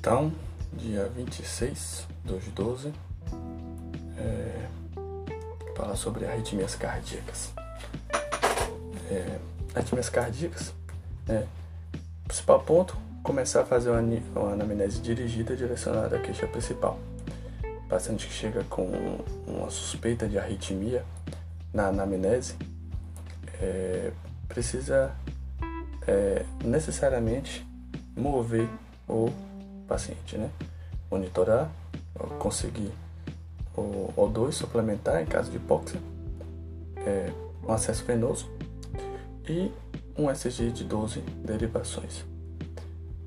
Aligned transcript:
Então, 0.00 0.32
dia 0.72 1.12
26 1.14 2.06
de 2.24 2.50
12, 2.52 2.90
é, 4.16 4.66
falar 5.76 5.94
sobre 5.94 6.24
arritmias 6.24 6.74
cardíacas. 6.74 7.52
É, 9.10 9.38
arritmias 9.74 10.08
cardíacas, 10.08 10.72
é, 11.28 11.44
principal 12.24 12.62
ponto, 12.62 12.96
começar 13.22 13.60
a 13.60 13.66
fazer 13.66 13.90
uma, 13.90 14.00
uma 14.00 14.52
anamnese 14.54 15.02
dirigida 15.02 15.54
direcionada 15.54 16.16
à 16.16 16.18
queixa 16.18 16.46
principal. 16.46 16.98
paciente 17.86 18.26
que 18.26 18.32
chega 18.32 18.64
com 18.70 18.90
uma 19.46 19.68
suspeita 19.68 20.26
de 20.26 20.38
arritmia 20.38 21.04
na 21.74 21.88
anamnese 21.88 22.56
é, 23.60 24.12
precisa 24.48 25.14
é, 26.06 26.46
necessariamente 26.64 27.68
mover 28.16 28.66
o 29.06 29.30
paciente, 29.90 30.38
né? 30.38 30.48
Monitorar, 31.10 31.68
conseguir 32.38 32.92
o 33.76 34.12
O2 34.16 34.52
suplementar 34.52 35.20
em 35.20 35.26
caso 35.26 35.50
de 35.50 35.56
hipóxia, 35.56 36.00
é, 36.96 37.32
um 37.66 37.72
acesso 37.72 38.04
venoso 38.04 38.48
e 39.48 39.72
um 40.16 40.30
ECG 40.30 40.70
de 40.70 40.84
12 40.84 41.20
derivações. 41.44 42.24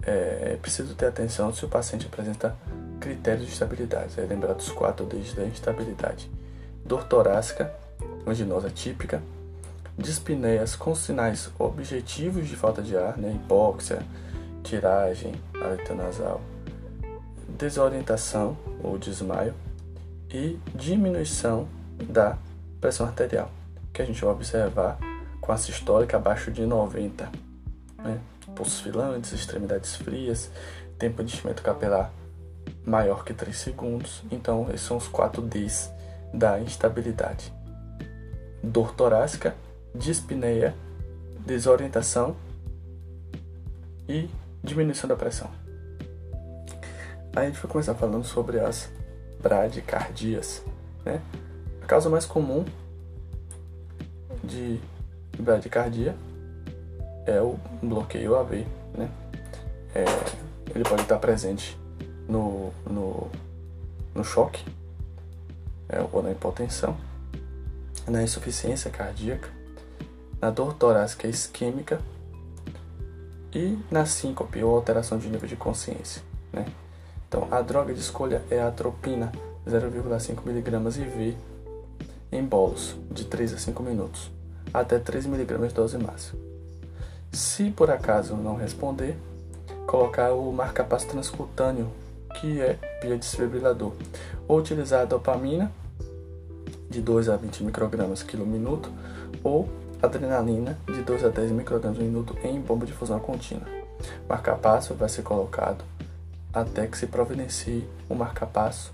É, 0.05 0.53
é 0.53 0.58
preciso 0.62 0.95
ter 0.95 1.08
atenção 1.08 1.53
se 1.53 1.66
o 1.66 1.67
paciente 1.67 2.05
apresenta 2.05 2.55
critérios 3.00 3.48
de 3.48 3.52
estabilidade, 3.52 4.17
é 4.17 4.23
lembrar 4.23 4.53
dos 4.53 4.70
quatro 4.70 5.05
Ds 5.05 5.34
da 5.34 5.45
instabilidade. 5.45 6.31
Dor 6.86 7.03
torácica, 7.03 7.73
anginosa 8.25 8.70
típica, 8.70 9.22
dispneias 9.98 10.75
com 10.75 10.95
sinais 10.95 11.50
objetivos 11.59 12.48
de 12.48 12.55
falta 12.55 12.81
de 12.81 12.95
ar, 12.95 13.17
né, 13.17 13.33
hipóxia, 13.33 14.00
tiragem, 14.64 15.33
aleta 15.61 15.94
nasal, 15.94 16.42
desorientação 17.64 18.58
ou 18.83 18.97
desmaio 18.97 19.53
e 20.30 20.59
diminuição 20.75 21.66
da 22.09 22.38
pressão 22.81 23.05
arterial, 23.05 23.50
que 23.94 24.02
a 24.02 24.05
gente 24.05 24.22
vai 24.22 24.33
observar 24.33 24.97
com 25.39 25.50
a 25.50 25.58
sistólica 25.58 26.17
abaixo 26.17 26.52
de 26.52 26.66
90, 26.66 27.31
né? 28.00 28.20
pulsos 28.53 28.81
filantes, 28.81 29.31
extremidades 29.31 29.95
frias, 29.95 30.52
tempo 31.00 31.23
de 31.23 31.33
enchimento 31.33 31.61
capilar 31.61 32.11
maior 32.86 33.23
que 33.23 33.33
3 33.33 33.55
segundos. 33.55 34.23
Então, 34.30 34.67
esses 34.70 34.81
são 34.81 34.98
os 34.98 35.08
4 35.08 35.42
Ds 35.42 35.89
da 36.33 36.59
instabilidade. 36.59 37.53
Dor 38.61 38.94
torácica, 38.94 39.55
dispneia, 39.95 40.75
desorientação 41.45 42.36
e 44.08 44.30
diminuição 44.61 45.08
da 45.08 45.16
pressão. 45.16 45.62
A 47.36 47.45
gente 47.45 47.59
vai 47.59 47.72
começar 47.72 47.95
falando 47.95 48.23
sobre 48.23 48.59
as 48.59 48.92
bradicardias, 49.42 50.64
né? 51.03 51.20
A 51.81 51.86
causa 51.86 52.08
mais 52.08 52.28
comum 52.28 52.64
de 54.44 54.80
bradicardia 55.39 56.16
é 57.26 57.42
o 57.42 57.58
bloqueio 57.81 58.36
AV, 58.36 58.67
né? 58.95 59.09
É, 59.95 60.06
ele 60.76 60.84
pode 60.84 61.02
estar 61.02 61.17
presente 61.17 61.76
no, 62.28 62.72
no, 62.88 63.31
no 64.14 64.23
choque, 64.23 64.64
é, 65.89 66.06
ou 66.11 66.22
na 66.22 66.31
hipotensão, 66.31 66.95
na 68.08 68.22
insuficiência 68.22 68.92
cardíaca, 68.92 69.50
na 70.39 70.52
dor 70.52 70.76
torácica 70.76 71.28
isquêmica 71.28 72.00
e 73.52 73.78
na 73.89 74.06
síncope 74.06 74.64
ou 74.64 74.76
alteração 74.76 75.17
de 75.17 75.28
nível 75.30 75.48
de 75.48 75.56
consciência. 75.56 76.22
Né? 76.52 76.66
Então, 77.33 77.48
a 77.49 77.64
droga 77.64 77.92
de 77.95 77.99
escolha 77.99 78.44
é 78.52 78.61
a 78.61 78.67
atropina 78.67 79.32
0,5mg 79.67 80.98
IV 80.98 81.36
em 82.32 82.45
bolos 82.45 82.95
de 83.10 83.26
3 83.26 83.55
a 83.55 83.58
5 83.58 83.82
minutos, 83.82 84.30
até 84.71 84.99
3mg 84.99 85.73
dose 85.73 85.98
máxima. 85.98 86.39
Se 87.32 87.71
por 87.71 87.89
acaso 87.89 88.36
não 88.36 88.55
responder, 88.55 89.17
colocar 89.88 90.32
o 90.33 90.52
marcapasso 90.52 91.08
transcutâneo, 91.08 91.89
que 92.39 92.61
é 92.61 92.77
via 93.02 93.17
desfibrilador, 93.17 93.94
ou 94.48 94.60
utilizar 94.60 95.02
a 95.02 95.05
dopamina 95.05 95.71
de 96.88 97.02
2 97.02 97.30
a 97.30 97.36
20 97.36 97.64
microgramas 97.64 98.21
quilo 98.21 98.45
minuto 98.45 98.92
ou 99.44 99.67
adrenalina 100.04 100.77
de 100.86 101.02
2 101.02 101.26
a 101.26 101.30
10 101.30 101.50
microgramas 101.50 101.98
minuto 101.98 102.38
em 102.44 102.61
bomba 102.61 102.86
de 102.86 102.94
fusão 102.94 103.20
contínua. 103.20 103.65
Marcapasso 104.30 104.94
vai 104.94 105.10
ser 105.10 105.23
colocado 105.23 105.83
até 106.53 106.86
que 106.86 106.97
se 106.97 107.08
providencie 107.08 107.87
um 108.09 108.15
marcapasso 108.15 108.93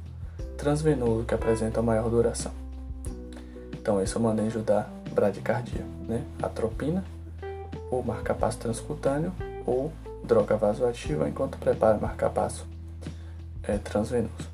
transvenoso 0.57 1.25
que 1.25 1.33
apresenta 1.33 1.81
maior 1.81 2.09
duração. 2.09 2.51
Então 3.73 4.01
esse 4.01 4.15
é 4.15 4.19
o 4.19 4.23
manejo 4.23 4.59
da 4.59 4.87
bradicardia, 5.11 5.85
né? 6.07 6.23
Atropina, 6.41 7.03
ou 7.91 8.03
marcapasso 8.03 8.57
transcutâneo, 8.57 9.33
ou 9.65 9.91
droga 10.23 10.55
vasoativa 10.55 11.27
enquanto 11.27 11.57
prepara 11.57 11.97
marcapasso 11.97 12.65
é, 13.63 13.77
transvenoso. 13.77 14.49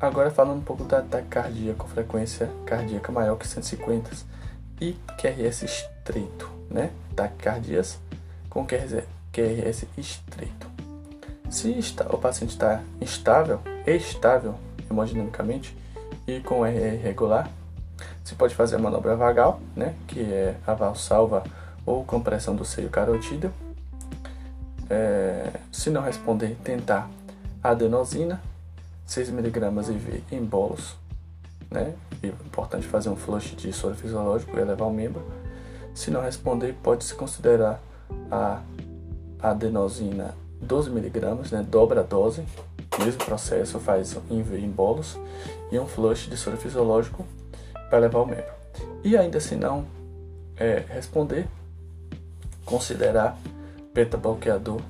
Agora 0.00 0.30
falando 0.30 0.58
um 0.58 0.64
pouco 0.64 0.84
da 0.84 1.02
taquicardia 1.02 1.74
com 1.74 1.88
frequência 1.88 2.48
cardíaca 2.64 3.10
maior 3.10 3.36
que 3.36 3.48
150 3.48 4.10
e 4.80 4.92
QRS 5.18 5.62
estreito, 5.64 6.48
né? 6.70 6.92
Taquicardias 7.16 7.98
com 8.48 8.64
QRS 8.64 9.86
estreito. 9.96 10.67
Se 11.50 11.70
está, 11.78 12.06
o 12.10 12.18
paciente 12.18 12.50
está 12.50 12.82
instável, 13.00 13.60
estável 13.86 14.54
hemodinamicamente 14.90 15.76
e 16.26 16.40
com 16.40 16.64
RR 16.64 16.94
irregular, 16.94 17.50
se 18.22 18.34
pode 18.34 18.54
fazer 18.54 18.76
a 18.76 18.78
manobra 18.78 19.16
vagal, 19.16 19.60
né? 19.74 19.94
Que 20.06 20.20
é 20.20 20.56
a 20.66 20.74
valsalva 20.74 21.42
ou 21.86 22.04
compressão 22.04 22.54
do 22.54 22.64
seio 22.64 22.90
carotídeo. 22.90 23.52
É, 24.90 25.52
se 25.72 25.88
não 25.88 26.02
responder, 26.02 26.56
tentar 26.62 27.08
adenosina, 27.62 28.40
6mg 29.08 29.88
IV 29.88 30.24
em 30.30 30.44
bolos, 30.44 30.96
né? 31.70 31.94
É 32.22 32.26
importante 32.26 32.86
fazer 32.86 33.08
um 33.08 33.16
flush 33.16 33.56
de 33.56 33.72
soro 33.72 33.94
fisiológico 33.94 34.56
e 34.56 34.60
elevar 34.60 34.86
o 34.86 34.92
membro. 34.92 35.22
Se 35.94 36.10
não 36.10 36.20
responder, 36.20 36.76
pode-se 36.82 37.14
considerar 37.14 37.80
a 38.30 38.60
adenosina 39.40 40.34
12mg, 40.64 41.52
né? 41.52 41.66
dobra 41.68 42.00
a 42.00 42.02
dose, 42.02 42.44
mesmo 42.98 43.24
processo, 43.24 43.78
faz 43.78 44.16
em 44.30 44.40
em 44.40 44.70
bolos 44.70 45.18
e 45.70 45.78
um 45.78 45.86
flush 45.86 46.28
de 46.28 46.36
soro 46.36 46.56
fisiológico 46.56 47.24
para 47.88 47.98
elevar 47.98 48.22
o 48.22 48.26
membro. 48.26 48.52
E 49.04 49.16
ainda 49.16 49.40
se 49.40 49.54
não 49.54 49.86
é, 50.56 50.84
responder, 50.88 51.46
considerar 52.64 53.38
beta-bloqueador 53.94 54.80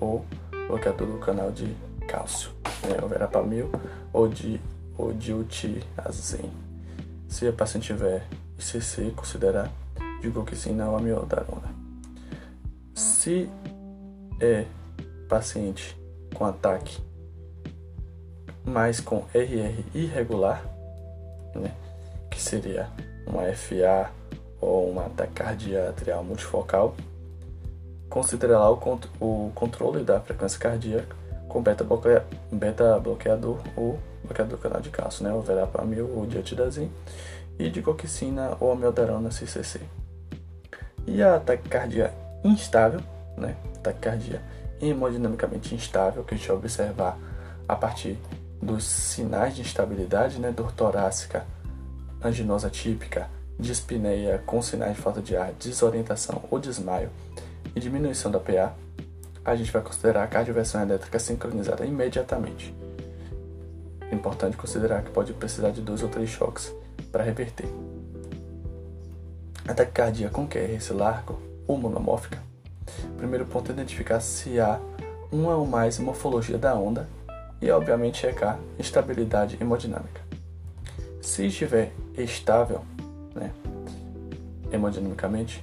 ou 0.00 0.24
bloqueador 0.68 1.06
do 1.06 1.18
canal 1.18 1.50
de 1.50 1.74
cálcio, 2.06 2.50
né? 2.88 2.96
o 3.02 3.08
verapamil 3.08 3.70
ou 4.12 4.28
de 4.28 4.60
ou 4.96 5.12
diltiazem. 5.12 6.50
Se 7.28 7.46
a 7.46 7.52
paciente 7.52 7.86
tiver 7.86 8.26
ICC, 8.58 9.12
considerar 9.14 9.70
digoxina 10.20 10.88
ou 10.88 10.96
amiodarona. 10.96 11.72
Se 12.94 13.48
é 14.40 14.64
paciente 15.28 15.96
com 16.34 16.44
ataque, 16.44 17.00
mas 18.64 19.00
com 19.00 19.24
RR 19.34 19.84
irregular, 19.94 20.64
né, 21.54 21.72
que 22.30 22.40
seria 22.40 22.88
uma 23.26 23.44
FA 23.52 24.10
ou 24.60 24.90
uma 24.90 25.04
taquicardia 25.10 25.88
atrial 25.88 26.22
multifocal, 26.24 26.94
considerar 28.08 28.58
lá 28.58 28.70
o, 28.70 29.00
o 29.20 29.52
controle 29.54 30.02
da 30.02 30.20
frequência 30.20 30.58
cardíaca 30.58 31.16
com 31.48 31.62
beta-bloqueador 31.62 32.24
beta 32.52 32.94
ou 33.76 33.98
bloqueador 34.24 34.58
do 34.58 34.58
canal 34.58 34.80
de 34.80 34.90
cálcio, 34.90 35.24
né? 35.24 35.32
o 35.32 35.40
verapamil 35.40 36.10
ou 36.14 36.26
dietidazim, 36.26 36.90
e 37.58 37.70
de 37.70 37.82
ou 38.60 38.72
amiodarona 38.72 39.30
CCC. 39.30 39.80
E 41.06 41.22
a 41.22 41.40
taquicardia 41.40 42.12
instável, 42.44 43.00
né? 43.36 43.56
Taquicardia 43.92 44.42
hemodinamicamente 44.80 45.74
instável, 45.74 46.24
que 46.24 46.34
a 46.34 46.36
gente 46.36 46.46
vai 46.46 46.56
observar 46.56 47.18
a 47.68 47.76
partir 47.76 48.18
dos 48.60 48.84
sinais 48.84 49.54
de 49.54 49.62
instabilidade, 49.62 50.38
né? 50.38 50.50
dor 50.50 50.72
torácica, 50.72 51.46
anginosa 52.22 52.70
típica, 52.70 53.28
dispneia 53.58 54.42
com 54.46 54.62
sinais 54.62 54.96
de 54.96 55.02
falta 55.02 55.20
de 55.20 55.36
ar, 55.36 55.52
desorientação 55.52 56.44
ou 56.50 56.58
desmaio 56.58 57.10
e 57.74 57.80
diminuição 57.80 58.30
da 58.30 58.38
PA, 58.38 58.74
a 59.44 59.56
gente 59.56 59.72
vai 59.72 59.82
considerar 59.82 60.24
a 60.24 60.26
cardioversão 60.26 60.82
elétrica 60.82 61.18
sincronizada 61.18 61.84
imediatamente. 61.84 62.74
Importante 64.12 64.56
considerar 64.56 65.02
que 65.02 65.10
pode 65.10 65.32
precisar 65.32 65.70
de 65.70 65.80
dois 65.80 66.02
ou 66.02 66.08
três 66.08 66.30
choques 66.30 66.72
para 67.10 67.24
reverter. 67.24 67.68
A 69.66 69.74
taquicardia 69.74 70.30
com 70.30 70.46
QRS 70.46 70.90
largo 70.90 71.40
ou 71.66 71.76
monomórfica. 71.76 72.47
O 73.04 73.16
primeiro 73.16 73.44
ponto 73.46 73.70
é 73.70 73.74
identificar 73.74 74.20
se 74.20 74.58
há 74.60 74.80
uma 75.30 75.54
ou 75.56 75.66
mais 75.66 75.98
morfologia 75.98 76.58
da 76.58 76.74
onda 76.74 77.08
e, 77.60 77.70
obviamente, 77.70 78.18
checar 78.18 78.58
estabilidade 78.78 79.58
hemodinâmica. 79.60 80.20
Se 81.20 81.46
estiver 81.46 81.92
estável, 82.16 82.82
né, 83.34 83.52
hemodinamicamente, 84.72 85.62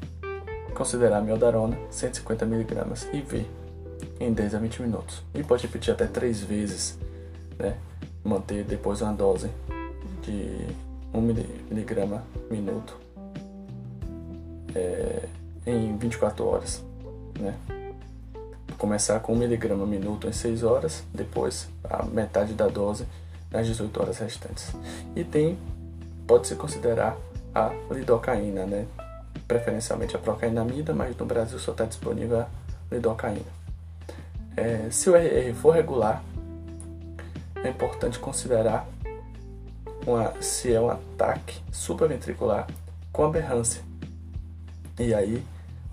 considerar 0.74 1.22
miodarona 1.22 1.77
150mg 1.92 3.13
e 3.13 3.22
V 3.22 3.45
em 4.19 4.33
10 4.33 4.56
a 4.56 4.60
20 4.60 4.81
minutos. 4.81 5.24
E 5.33 5.44
pode 5.44 5.66
repetir 5.66 5.94
até 5.94 6.06
3 6.06 6.42
vezes, 6.42 7.00
né, 7.57 7.77
manter 8.24 8.63
depois 8.63 9.01
uma 9.01 9.13
dose 9.13 9.50
de 10.22 10.68
1mg 11.13 12.22
minuto 12.50 12.98
é, 14.75 15.24
em 15.66 15.95
24 15.98 16.45
horas. 16.45 16.83
Né? 17.40 17.56
Começar 18.78 19.20
com 19.20 19.38
1mg 19.38 19.86
minuto 19.86 20.28
em 20.28 20.34
6 20.34 20.64
horas, 20.64 21.04
depois 21.14 21.70
a 21.84 22.04
metade 22.06 22.54
da 22.54 22.68
dose 22.68 23.06
nas 23.52 23.66
18 23.68 24.02
horas 24.02 24.18
restantes. 24.20 24.72
E 25.16 25.24
tem, 25.24 25.58
pode-se 26.28 26.56
considerar 26.56 27.18
a 27.54 27.72
lidocaína, 27.92 28.66
né? 28.66 28.86
preferencialmente 29.48 30.16
a 30.16 30.20
procainamida, 30.20 30.94
mas 30.94 31.16
no 31.16 31.26
Brasil 31.26 31.60
só 31.60 31.72
está 31.72 31.86
disponível 31.86 32.42
a 32.42 32.48
lidocaína. 32.92 33.56
É, 34.58 34.90
se 34.90 35.10
o 35.10 35.16
RR 35.16 35.54
for 35.54 35.72
regular, 35.72 36.24
é 37.64 37.70
importante 37.70 38.20
considerar 38.20 38.88
uma, 40.06 40.34
se 40.42 40.74
é 40.74 40.80
um 40.80 40.90
ataque 40.90 41.62
supraventricular 41.72 42.68
com 43.12 43.26
aberrância. 43.26 43.82
E 45.00 45.14
aí, 45.14 45.44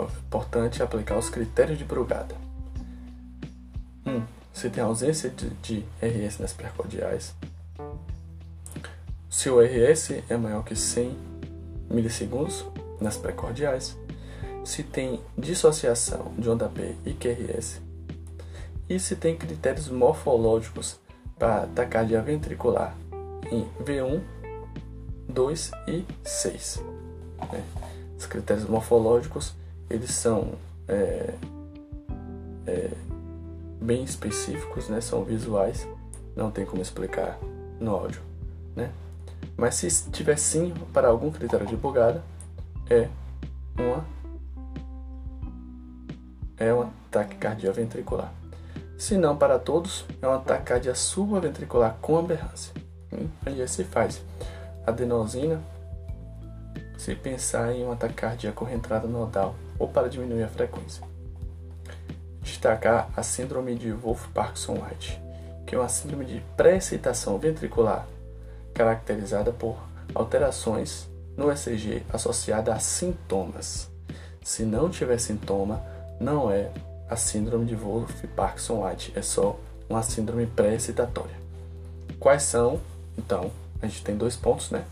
importante 0.04 0.82
aplicar 0.82 1.18
os 1.18 1.28
critérios 1.28 1.78
de 1.78 1.84
Brugada. 1.84 2.34
1. 4.06 4.10
Um, 4.10 4.22
se 4.52 4.68
tem 4.68 4.82
ausência 4.82 5.30
de, 5.30 5.50
de 5.50 5.84
RS 6.00 6.38
nas 6.38 6.52
precordiais. 6.52 7.34
Se 9.28 9.48
o 9.48 9.60
RS 9.60 10.22
é 10.28 10.36
maior 10.36 10.62
que 10.62 10.76
100 10.76 11.16
milissegundos 11.90 12.64
nas 13.00 13.16
precordiais. 13.16 13.96
Se 14.64 14.82
tem 14.82 15.20
dissociação 15.36 16.32
de 16.38 16.48
onda 16.48 16.68
P 16.68 16.94
e 17.04 17.12
QRS. 17.12 17.80
E 18.88 18.98
se 18.98 19.16
tem 19.16 19.36
critérios 19.36 19.88
morfológicos 19.88 21.00
para 21.38 21.66
taquicardia 21.68 22.22
ventricular 22.22 22.96
em 23.50 23.68
V1, 23.84 24.22
2 25.28 25.70
e 25.88 26.04
6. 26.22 26.82
Né? 27.52 27.64
Os 28.16 28.26
critérios 28.26 28.68
morfológicos 28.68 29.54
eles 29.88 30.12
são 30.12 30.52
é, 30.88 31.34
é, 32.66 32.90
bem 33.80 34.04
específicos, 34.04 34.88
né? 34.88 35.00
são 35.00 35.24
visuais, 35.24 35.86
não 36.36 36.50
tem 36.50 36.64
como 36.64 36.80
explicar 36.80 37.38
no 37.80 37.92
áudio. 37.92 38.20
Né? 38.74 38.90
Mas 39.56 39.74
se 39.74 40.10
tiver 40.10 40.38
sim 40.38 40.72
para 40.92 41.08
algum 41.08 41.30
critério 41.30 41.66
de 41.66 41.76
bugada, 41.76 42.22
é 42.88 43.08
uma 43.78 44.04
é 46.56 46.72
um 46.72 46.82
ataque 46.82 47.36
cardíaco 47.36 47.76
ventricular. 47.76 48.32
Se 48.96 49.16
não 49.16 49.36
para 49.36 49.58
todos, 49.58 50.04
é 50.20 50.28
um 50.28 50.32
ataque 50.32 50.64
cardíaco 50.64 50.98
supraventricular 50.98 51.96
com 52.00 52.16
aberrância. 52.18 52.72
Hum, 53.12 53.26
aí 53.44 53.66
se 53.66 53.82
faz 53.82 54.22
adenosina 54.86 55.60
se 57.02 57.16
pensar 57.16 57.74
em 57.74 57.84
um 57.84 57.90
ataque 57.90 58.14
cardíaco 58.14 58.64
com 58.64 58.70
entrada 58.70 59.08
nodal 59.08 59.56
ou 59.76 59.88
para 59.88 60.08
diminuir 60.08 60.44
a 60.44 60.48
frequência. 60.48 61.02
Destacar 62.40 63.10
a 63.16 63.24
síndrome 63.24 63.74
de 63.74 63.90
Wolff-Parkinson-White, 63.90 65.20
que 65.66 65.74
é 65.74 65.78
uma 65.78 65.88
síndrome 65.88 66.24
de 66.24 66.40
pré-excitação 66.56 67.38
ventricular 67.38 68.06
caracterizada 68.72 69.50
por 69.50 69.76
alterações 70.14 71.08
no 71.36 71.50
ECG 71.50 72.04
associada 72.12 72.72
a 72.72 72.78
sintomas. 72.78 73.90
Se 74.40 74.62
não 74.62 74.88
tiver 74.88 75.18
sintoma, 75.18 75.82
não 76.20 76.52
é 76.52 76.70
a 77.10 77.16
síndrome 77.16 77.66
de 77.66 77.74
Wolff-Parkinson-White, 77.74 79.12
é 79.16 79.22
só 79.22 79.58
uma 79.88 80.04
síndrome 80.04 80.46
pré-excitatória. 80.46 81.34
Quais 82.20 82.44
são? 82.44 82.80
Então, 83.18 83.50
a 83.80 83.86
gente 83.88 84.04
tem 84.04 84.16
dois 84.16 84.36
pontos, 84.36 84.70
né? 84.70 84.84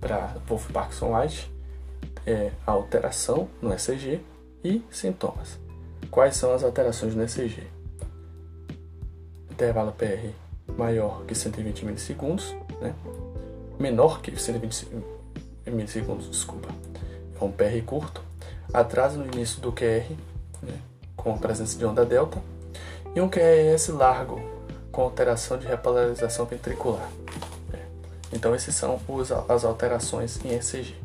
Para 0.00 0.34
Wolff-Parkinson-White, 0.48 1.51
é 2.26 2.52
a 2.66 2.72
alteração 2.72 3.48
no 3.60 3.72
ECG 3.72 4.20
e 4.64 4.82
sintomas. 4.90 5.58
Quais 6.10 6.36
são 6.36 6.52
as 6.52 6.62
alterações 6.62 7.14
no 7.14 7.22
ECG? 7.22 7.66
Intervalo 9.50 9.92
PR 9.92 10.42
maior 10.76 11.24
que 11.24 11.34
120 11.34 11.84
milissegundos, 11.84 12.54
né? 12.80 12.94
menor 13.78 14.20
que 14.20 14.34
120 14.38 14.88
milissegundos, 15.66 16.28
desculpa. 16.30 16.68
É 17.40 17.44
um 17.44 17.50
PR 17.50 17.82
curto, 17.84 18.22
atraso 18.72 19.18
no 19.18 19.26
início 19.26 19.60
do 19.60 19.72
QR, 19.72 20.06
né? 20.62 20.78
com 21.16 21.34
a 21.34 21.38
presença 21.38 21.76
de 21.76 21.84
onda 21.84 22.04
delta, 22.04 22.42
e 23.14 23.20
um 23.20 23.28
QRS 23.28 23.88
largo, 23.88 24.40
com 24.90 25.02
alteração 25.02 25.58
de 25.58 25.66
repolarização 25.66 26.46
ventricular. 26.46 27.10
É. 27.72 27.78
Então 28.32 28.54
esses 28.54 28.74
são 28.74 29.00
as 29.48 29.64
alterações 29.64 30.42
em 30.44 30.54
ECG. 30.54 31.01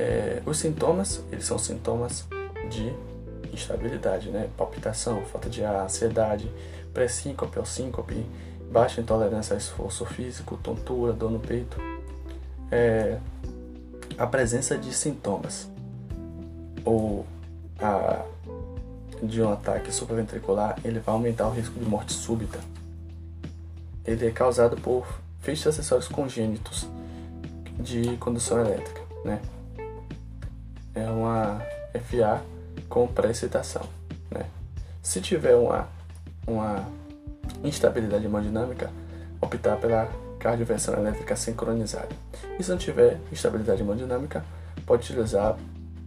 É, 0.00 0.40
os 0.46 0.56
sintomas, 0.56 1.22
eles 1.30 1.44
são 1.44 1.58
sintomas 1.58 2.26
de 2.70 2.90
instabilidade, 3.52 4.30
né? 4.30 4.48
Palpitação, 4.56 5.20
falta 5.26 5.50
de 5.50 5.62
ar, 5.62 5.84
ansiedade, 5.84 6.50
pré-síncope 6.94 7.58
ou 7.58 7.66
síncope, 7.66 8.24
baixa 8.72 9.02
intolerância 9.02 9.54
a 9.54 9.58
esforço 9.58 10.06
físico, 10.06 10.56
tontura, 10.56 11.12
dor 11.12 11.30
no 11.30 11.38
peito, 11.38 11.76
é, 12.70 13.18
a 14.16 14.26
presença 14.26 14.78
de 14.78 14.90
sintomas 14.94 15.68
ou 16.82 17.26
a, 17.78 18.24
de 19.22 19.42
um 19.42 19.52
ataque 19.52 19.92
supraventricular, 19.92 20.78
ele 20.82 20.98
vai 21.00 21.14
aumentar 21.14 21.46
o 21.46 21.50
risco 21.50 21.78
de 21.78 21.84
morte 21.84 22.14
súbita. 22.14 22.58
Ele 24.06 24.26
é 24.26 24.30
causado 24.30 24.78
por 24.78 25.06
feixes 25.40 25.66
acessórios 25.66 26.08
congênitos 26.08 26.88
de 27.78 28.16
condução 28.16 28.58
elétrica, 28.60 29.02
né? 29.26 29.42
É 31.00 31.10
uma 31.10 31.60
FA 32.04 32.42
com 32.88 33.06
pré-excitação, 33.06 33.82
né? 34.30 34.44
Se 35.02 35.20
tiver 35.20 35.54
uma, 35.54 35.88
uma 36.46 36.86
instabilidade 37.64 38.26
hemodinâmica, 38.26 38.90
optar 39.40 39.76
pela 39.76 40.08
cardioversão 40.38 40.94
elétrica 40.94 41.36
sincronizada. 41.36 42.08
E 42.58 42.62
se 42.62 42.70
não 42.70 42.78
tiver 42.78 43.18
instabilidade 43.32 43.82
hemodinâmica, 43.82 44.44
pode 44.84 45.02
utilizar 45.04 45.56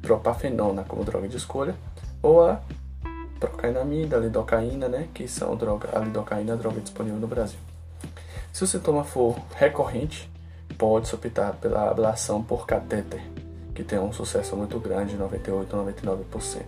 propafenona 0.02 0.84
como 0.84 1.04
droga 1.04 1.28
de 1.28 1.38
escolha 1.38 1.76
ou 2.22 2.46
a 2.46 2.62
procainamida, 3.40 4.18
a 4.18 4.20
lidocaína, 4.20 4.88
né, 4.88 5.10
que 5.14 5.28
são 5.28 5.56
droga, 5.56 5.90
a 5.94 6.00
lidocaína 6.00 6.52
é 6.52 6.54
a 6.54 6.58
droga 6.58 6.80
disponível 6.80 7.20
no 7.20 7.28
Brasil. 7.28 7.60
Se 8.52 8.64
o 8.64 8.68
sintoma 8.68 9.04
for 9.04 9.38
recorrente, 9.56 10.32
pode-se 10.78 11.16
optar 11.16 11.54
pela 11.54 11.90
ablação 11.90 12.42
por 12.42 12.66
catéter, 12.66 13.22
que 13.74 13.84
tem 13.84 14.00
um 14.00 14.14
sucesso 14.14 14.56
muito 14.56 14.80
grande, 14.80 15.16
98 15.16 15.76
a 15.76 15.80
99%, 15.84 16.64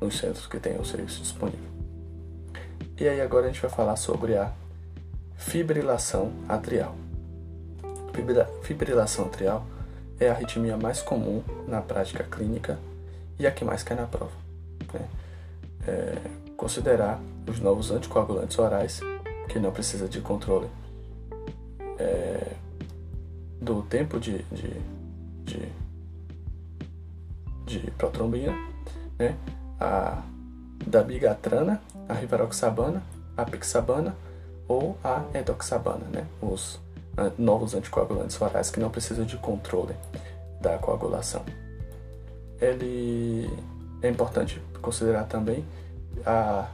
nos 0.00 0.18
centros 0.18 0.46
que 0.46 0.58
têm 0.58 0.78
o 0.78 0.84
serviço 0.84 1.20
disponível. 1.20 1.70
E 2.98 3.08
aí 3.08 3.20
agora 3.20 3.46
a 3.46 3.48
gente 3.48 3.62
vai 3.62 3.70
falar 3.70 3.96
sobre 3.96 4.36
a 4.36 4.52
fibrilação 5.36 6.32
atrial. 6.48 6.94
Fibrilação 8.62 9.26
atrial 9.26 9.64
é 10.18 10.28
a 10.28 10.32
arritmia 10.32 10.76
mais 10.76 11.00
comum 11.00 11.42
na 11.66 11.80
prática 11.80 12.24
clínica 12.24 12.78
e 13.38 13.46
a 13.46 13.50
que 13.50 13.64
mais 13.64 13.82
cai 13.82 13.96
na 13.96 14.06
prova. 14.06 14.32
Né? 14.92 15.08
É, 15.86 16.18
considerar 16.56 17.18
os 17.48 17.58
novos 17.58 17.90
anticoagulantes 17.90 18.58
orais, 18.58 19.00
que 19.48 19.58
não 19.58 19.72
precisa 19.72 20.06
de 20.06 20.20
controle 20.20 20.68
é, 21.98 22.52
do 23.60 23.82
tempo 23.82 24.20
de, 24.20 24.42
de, 24.44 24.80
de, 25.44 25.68
de 27.78 27.90
protrombina, 27.92 28.52
né? 29.18 29.36
a 29.78 30.22
da 30.86 31.02
bigatrana, 31.02 31.80
a 32.08 32.14
rivaroxabana, 32.14 33.02
a 33.36 33.44
pixabana 33.44 34.16
ou 34.66 34.96
a 35.04 35.24
edoxabana, 35.34 36.06
né? 36.10 36.26
os 36.40 36.80
novos 37.38 37.74
anticoagulantes 37.74 38.40
orais 38.40 38.70
que 38.70 38.80
não 38.80 38.90
precisam 38.90 39.24
de 39.24 39.36
controle 39.36 39.94
da 40.60 40.78
coagulação. 40.78 41.44
Ele 42.60 43.50
é 44.02 44.08
importante 44.08 44.60
considerar 44.80 45.24
também 45.24 45.64
a 46.24 46.68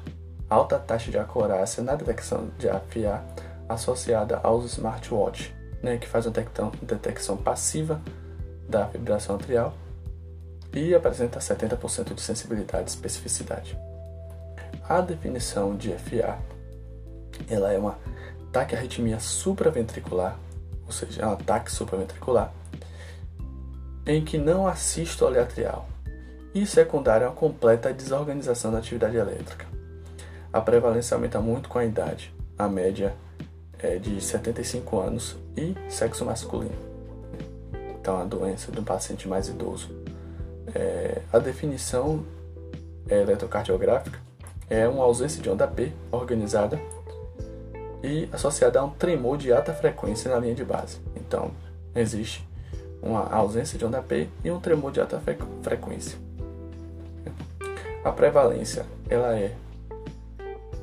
alta 0.49 0.79
taxa 0.79 1.11
de 1.11 1.19
acurácia 1.19 1.83
na 1.83 1.95
detecção 1.95 2.49
de 2.59 2.69
AFA 2.69 3.25
associada 3.69 4.41
aos 4.43 4.65
smartwatch, 4.73 5.53
né, 5.83 5.99
que 5.99 6.07
faz 6.07 6.27
a 6.27 6.31
detecção, 6.31 6.73
detecção 6.81 7.37
passiva 7.37 8.01
da 8.69 8.87
fibração 8.87 9.37
atrial 9.37 9.75
e 10.77 10.95
apresenta 10.95 11.39
70% 11.39 12.13
de 12.13 12.21
sensibilidade 12.21 12.91
e 12.91 12.93
especificidade. 12.93 13.79
a 14.87 15.01
definição 15.01 15.75
de 15.75 15.91
FA 15.95 16.39
ela 17.49 17.73
é 17.73 17.79
uma 17.79 17.99
taquiarritmia 18.53 19.19
supraventricular, 19.19 20.39
ou 20.85 20.93
seja, 20.93 21.23
é 21.23 21.27
um 21.27 21.33
ataque 21.33 21.73
supraventricular, 21.73 22.53
em 24.07 24.23
que 24.23 24.39
não 24.39 24.67
assiste 24.67 25.25
o 25.25 25.27
aleatrial, 25.27 25.89
e 26.55 26.67
secundária 26.67 27.25
é 27.25 27.29
uma 27.29 27.35
completa 27.35 27.93
desorganização 27.93 28.71
da 28.71 28.79
atividade 28.79 29.17
elétrica. 29.17 29.67
A 30.53 30.61
prevalência 30.61 31.15
aumenta 31.15 31.41
muito 31.41 31.69
com 31.69 31.79
a 31.79 31.85
idade, 31.85 32.33
a 32.59 32.69
média 32.69 33.15
é 33.79 33.97
de 33.97 34.21
75 34.21 34.99
anos 35.01 35.37
e 35.57 35.75
sexo 35.89 36.25
masculino. 36.25 36.77
Então, 37.99 38.21
a 38.21 38.25
doença 38.25 38.71
de 38.71 38.79
um 38.79 38.85
paciente 38.85 39.27
mais 39.27 39.49
idoso. 39.49 40.06
É, 40.77 41.23
a 41.33 41.39
definição 41.39 42.23
eletrocardiográfica 43.09 44.19
é 44.69 44.87
uma 44.87 45.05
ausência 45.05 45.43
de 45.43 45.49
onda 45.49 45.67
P 45.67 45.91
organizada 46.13 46.79
e 48.03 48.29
associada 48.31 48.79
a 48.79 48.85
um 48.85 48.91
tremor 48.91 49.39
de 49.39 49.51
alta 49.51 49.73
frequência 49.73 50.31
na 50.31 50.39
linha 50.39 50.55
de 50.55 50.63
base. 50.65 50.99
Então, 51.17 51.51
existe 51.95 52.47
uma 53.01 53.27
ausência 53.33 53.79
de 53.79 53.87
onda 53.87 54.03
P 54.03 54.29
e 54.45 54.51
um 54.51 54.61
tremor 54.61 54.93
de 54.93 55.01
alta 55.01 55.19
frequência. 55.63 56.19
A 58.05 58.13
prevalência 58.13 58.85
ela 59.09 59.35
é, 59.35 59.53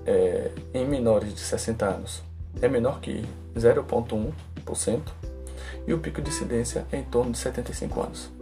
é 0.07 0.51
em 0.73 0.87
menores 0.87 1.35
de 1.35 1.39
60 1.39 1.85
anos 1.85 2.23
é 2.61 2.67
menor 2.67 2.99
que 2.99 3.23
0,1% 3.55 5.01
e 5.85 5.93
o 5.93 5.99
pico 5.99 6.21
de 6.21 6.29
incidência 6.29 6.85
é 6.91 6.97
em 6.97 7.03
torno 7.03 7.31
de 7.31 7.37
75 7.37 8.01
anos. 8.01 8.32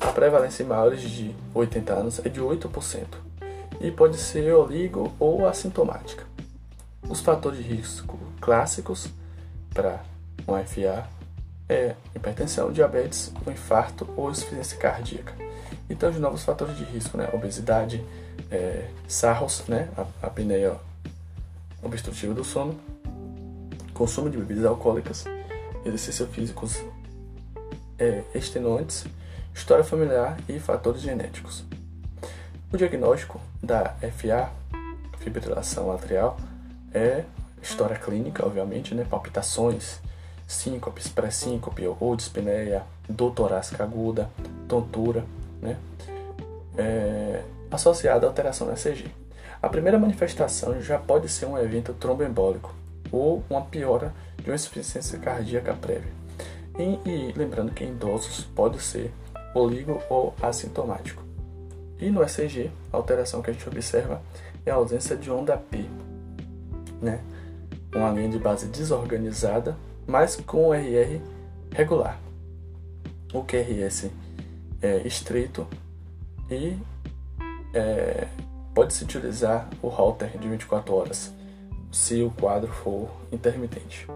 A 0.00 0.12
prevalência 0.12 0.62
em 0.62 0.66
maiores 0.66 1.00
de 1.00 1.34
80 1.54 1.92
anos 1.92 2.20
é 2.24 2.28
de 2.28 2.40
8% 2.40 3.06
e 3.80 3.90
pode 3.90 4.16
ser 4.16 4.52
oligo 4.54 5.12
ou 5.18 5.46
assintomática. 5.46 6.24
Os 7.08 7.20
fatores 7.20 7.58
de 7.58 7.64
risco 7.64 8.18
clássicos 8.40 9.08
para 9.72 10.02
um 10.46 10.56
FA 10.64 11.08
é 11.68 11.94
hipertensão, 12.14 12.72
diabetes, 12.72 13.32
um 13.46 13.50
infarto 13.50 14.08
ou 14.16 14.30
insuficiência 14.30 14.78
cardíaca. 14.78 15.34
Então, 15.88 16.10
de 16.10 16.18
novos 16.18 16.44
fatores 16.44 16.76
de 16.76 16.84
risco, 16.84 17.16
né? 17.16 17.28
Obesidade, 17.32 18.04
é, 18.50 18.88
sarros, 19.06 19.64
né? 19.68 19.88
A, 19.96 20.02
a 20.22 20.26
apneia 20.28 20.76
obstrutiva 21.82 22.34
do 22.34 22.44
sono, 22.44 22.78
consumo 23.92 24.30
de 24.30 24.36
bebidas 24.36 24.64
alcoólicas, 24.64 25.24
exercícios 25.84 26.28
físicos 26.30 26.82
é, 27.98 28.22
extenuantes, 28.34 29.04
história 29.58 29.82
familiar 29.82 30.38
e 30.48 30.60
fatores 30.60 31.02
genéticos. 31.02 31.64
O 32.72 32.76
diagnóstico 32.76 33.40
da 33.60 33.96
FA, 34.16 34.50
fibrilação 35.18 35.90
atrial, 35.90 36.36
é 36.94 37.24
história 37.60 37.96
clínica, 37.98 38.46
obviamente, 38.46 38.94
né? 38.94 39.04
palpitações, 39.08 39.98
síncopes, 40.46 41.08
pré-síncope 41.08 41.86
ou 41.98 42.14
dispneia, 42.14 42.84
dor 43.08 43.32
torácica 43.32 43.82
aguda, 43.82 44.30
tontura, 44.68 45.24
né? 45.60 45.76
É, 46.76 47.42
associada 47.70 48.26
à 48.26 48.28
alteração 48.28 48.68
no 48.68 48.72
ECG. 48.74 49.10
A 49.60 49.68
primeira 49.68 49.98
manifestação 49.98 50.80
já 50.80 50.98
pode 50.98 51.28
ser 51.28 51.46
um 51.46 51.58
evento 51.58 51.92
tromboembólico 51.94 52.72
ou 53.10 53.42
uma 53.50 53.62
piora 53.62 54.14
de 54.36 54.48
uma 54.48 54.54
insuficiência 54.54 55.18
cardíaca 55.18 55.74
prévia. 55.74 56.12
E, 56.78 57.10
e 57.10 57.32
lembrando 57.36 57.72
que 57.72 57.82
em 57.82 57.88
idosos 57.88 58.44
pode 58.54 58.80
ser 58.80 59.12
oligo 59.54 60.02
ou 60.08 60.34
assintomático. 60.42 61.22
E 62.00 62.10
no 62.10 62.22
ECG, 62.22 62.70
a 62.92 62.96
alteração 62.96 63.42
que 63.42 63.50
a 63.50 63.52
gente 63.52 63.68
observa 63.68 64.22
é 64.64 64.70
a 64.70 64.74
ausência 64.74 65.16
de 65.16 65.30
onda 65.30 65.56
P, 65.56 65.84
né? 67.00 67.20
uma 67.94 68.10
linha 68.10 68.28
de 68.28 68.38
base 68.38 68.66
desorganizada, 68.66 69.76
mas 70.06 70.36
com 70.36 70.72
RR 70.72 71.20
regular. 71.72 72.18
O 73.32 73.44
QRS 73.44 74.10
é 74.80 75.06
estreito 75.06 75.66
e 76.50 76.78
é, 77.74 78.26
pode-se 78.74 79.04
utilizar 79.04 79.68
o 79.82 79.88
halter 79.88 80.38
de 80.38 80.48
24 80.48 80.94
horas 80.94 81.32
se 81.92 82.22
o 82.22 82.30
quadro 82.30 82.72
for 82.72 83.10
intermitente. 83.32 84.06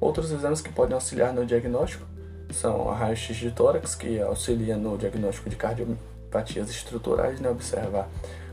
Outros 0.00 0.30
exames 0.30 0.60
que 0.60 0.72
podem 0.72 0.94
auxiliar 0.94 1.32
no 1.32 1.44
diagnóstico 1.44 2.06
são 2.50 2.88
a 2.88 2.94
raio-x 2.94 3.36
de 3.36 3.50
tórax, 3.50 3.94
que 3.94 4.20
auxilia 4.20 4.76
no 4.76 4.96
diagnóstico 4.96 5.50
de 5.50 5.56
cardiopatias 5.56 6.70
estruturais, 6.70 7.40
né, 7.40 7.50
observar 7.50 8.08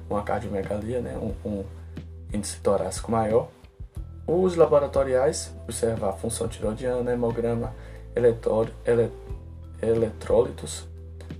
uma 0.10 0.24
cardiomegalia, 0.24 1.02
né, 1.02 1.18
um, 1.18 1.34
um 1.48 1.64
índice 2.34 2.58
torácico 2.58 3.12
maior. 3.12 3.50
Os 4.26 4.56
laboratoriais, 4.56 5.52
observar 5.64 6.10
a 6.10 6.14
função 6.14 6.48
tiroidiana, 6.48 7.12
hemograma, 7.12 7.74
eletrólitos, 9.82 10.88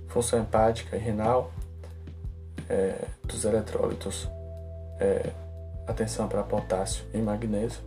função 0.08 0.40
hepática 0.40 0.96
e 0.96 0.98
renal, 1.00 1.50
é, 2.68 3.06
dos 3.24 3.44
eletrólitos, 3.44 4.28
é, 5.00 5.30
atenção 5.86 6.28
para 6.28 6.42
potássio 6.42 7.04
e 7.12 7.18
magnésio. 7.18 7.80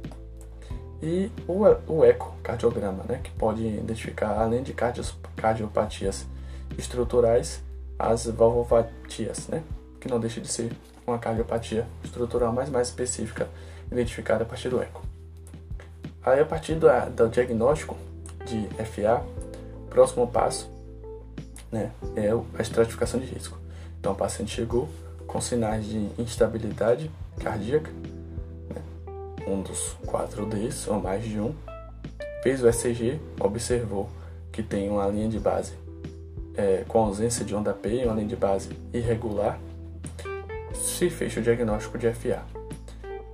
E 1.01 1.31
o, 1.47 1.63
o 1.87 2.03
ecocardiograma, 2.03 3.03
né, 3.07 3.19
que 3.23 3.29
pode 3.31 3.65
identificar, 3.65 4.39
além 4.39 4.63
de 4.63 4.73
cardiopatias 5.35 6.25
estruturais, 6.77 7.61
as 7.99 8.25
valvopatias, 8.25 9.47
né, 9.47 9.63
que 9.99 10.07
não 10.07 10.19
deixa 10.19 10.41
de 10.41 10.47
ser 10.47 10.71
uma 11.05 11.19
cardiopatia 11.19 11.87
estrutural, 12.03 12.51
mas 12.51 12.69
mais 12.69 12.87
específica, 12.87 13.47
identificada 13.91 14.43
a 14.43 14.45
partir 14.45 14.69
do 14.69 14.81
eco. 14.81 15.01
Aí, 16.23 16.39
a 16.39 16.45
partir 16.45 16.75
do, 16.75 16.87
do 17.15 17.29
diagnóstico 17.29 17.95
de 18.45 18.67
FA, 18.85 19.23
próximo 19.89 20.27
passo 20.27 20.69
né, 21.71 21.91
é 22.15 22.29
a 22.29 22.61
estratificação 22.61 23.19
de 23.19 23.25
risco. 23.25 23.57
Então, 23.99 24.11
o 24.11 24.15
paciente 24.15 24.51
chegou 24.51 24.89
com 25.25 25.39
sinais 25.39 25.85
de 25.85 26.09
instabilidade 26.17 27.11
cardíaca, 27.39 27.91
um 29.47 29.61
dos 29.61 29.95
quatro 30.05 30.45
Ds, 30.45 30.87
ou 30.87 30.99
mais 30.99 31.23
de 31.23 31.39
um, 31.39 31.53
fez 32.43 32.61
o 32.61 32.67
ECG, 32.67 33.19
observou 33.39 34.09
que 34.51 34.61
tem 34.61 34.89
uma 34.89 35.07
linha 35.07 35.29
de 35.29 35.39
base 35.39 35.73
é, 36.55 36.83
com 36.87 36.99
ausência 36.99 37.45
de 37.45 37.55
onda 37.55 37.73
P, 37.73 38.03
uma 38.05 38.15
linha 38.15 38.27
de 38.27 38.35
base 38.35 38.69
irregular, 38.93 39.59
se 40.73 41.09
fez 41.09 41.35
o 41.37 41.41
diagnóstico 41.41 41.97
de 41.97 42.11
FA. 42.11 42.43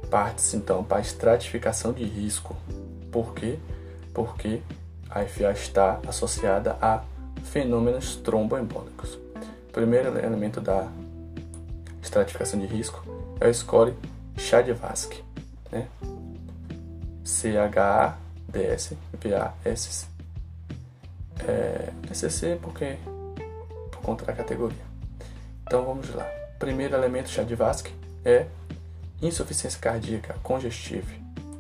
Parte-se 0.10 0.58
então 0.58 0.84
para 0.84 0.98
a 0.98 1.02
estratificação 1.02 1.94
de 1.94 2.04
risco. 2.04 2.56
Por 3.12 3.34
quê? 3.34 3.58
Porque 4.14 4.62
a 5.10 5.24
FA 5.26 5.52
está 5.52 6.00
associada 6.08 6.78
a 6.82 7.02
fenômenos 7.44 8.16
tromboembólicos. 8.18 9.18
Primeiro 9.72 10.18
elemento 10.20 10.62
da 10.62 10.88
estratificação 12.02 12.60
de 12.60 12.66
risco 12.66 13.04
é 13.40 13.48
o 13.48 13.54
score 13.54 13.94
Chadvask, 14.38 15.14
né? 15.74 15.88
C-H-A-D-S-V-A-S. 17.24 17.74
É, 21.48 21.92
SC 22.14 22.58
porque 22.62 22.98
por 23.92 24.02
conta 24.02 24.24
da 24.26 24.34
categoria. 24.34 24.84
Então 25.64 25.84
vamos 25.84 26.14
lá. 26.14 26.26
Primeiro 26.60 26.96
elemento 26.96 27.30
Chadvask 27.30 27.88
é 28.24 28.46
insuficiência 29.22 29.80
cardíaca 29.80 30.36
congestiva, 30.44 31.12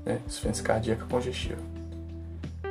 né? 0.05 0.21
Insuficiência 0.27 0.63
cardíaca 0.63 1.05
congestiva. 1.05 1.61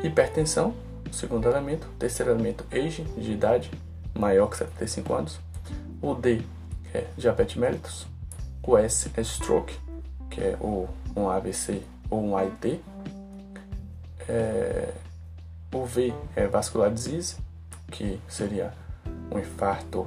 Hipertensão, 0.03 0.75
segundo 1.11 1.49
elemento. 1.49 1.89
Terceiro 1.99 2.31
elemento, 2.31 2.65
age, 2.71 3.03
de 3.03 3.33
idade 3.33 3.71
maior 4.15 4.47
que 4.49 4.57
75 4.59 5.15
anos. 5.15 5.41
O 6.01 6.15
D 6.15 6.43
é 6.95 7.07
diabetes 7.17 7.57
mellitus. 7.57 8.07
O 8.63 8.79
S 8.79 9.11
é 9.17 9.21
stroke, 9.23 9.75
que 10.31 10.41
é 10.41 10.57
o, 10.61 10.89
um 11.15 11.29
AVC 11.29 11.83
ou 12.11 12.23
um 12.23 12.37
AIT. 12.37 12.81
É, 14.29 14.93
o 15.75 15.85
V 15.85 16.13
é 16.37 16.47
vascular 16.47 16.91
disease, 16.91 17.37
que 17.91 18.21
seria 18.29 18.73
um 19.31 19.39
infarto 19.39 20.07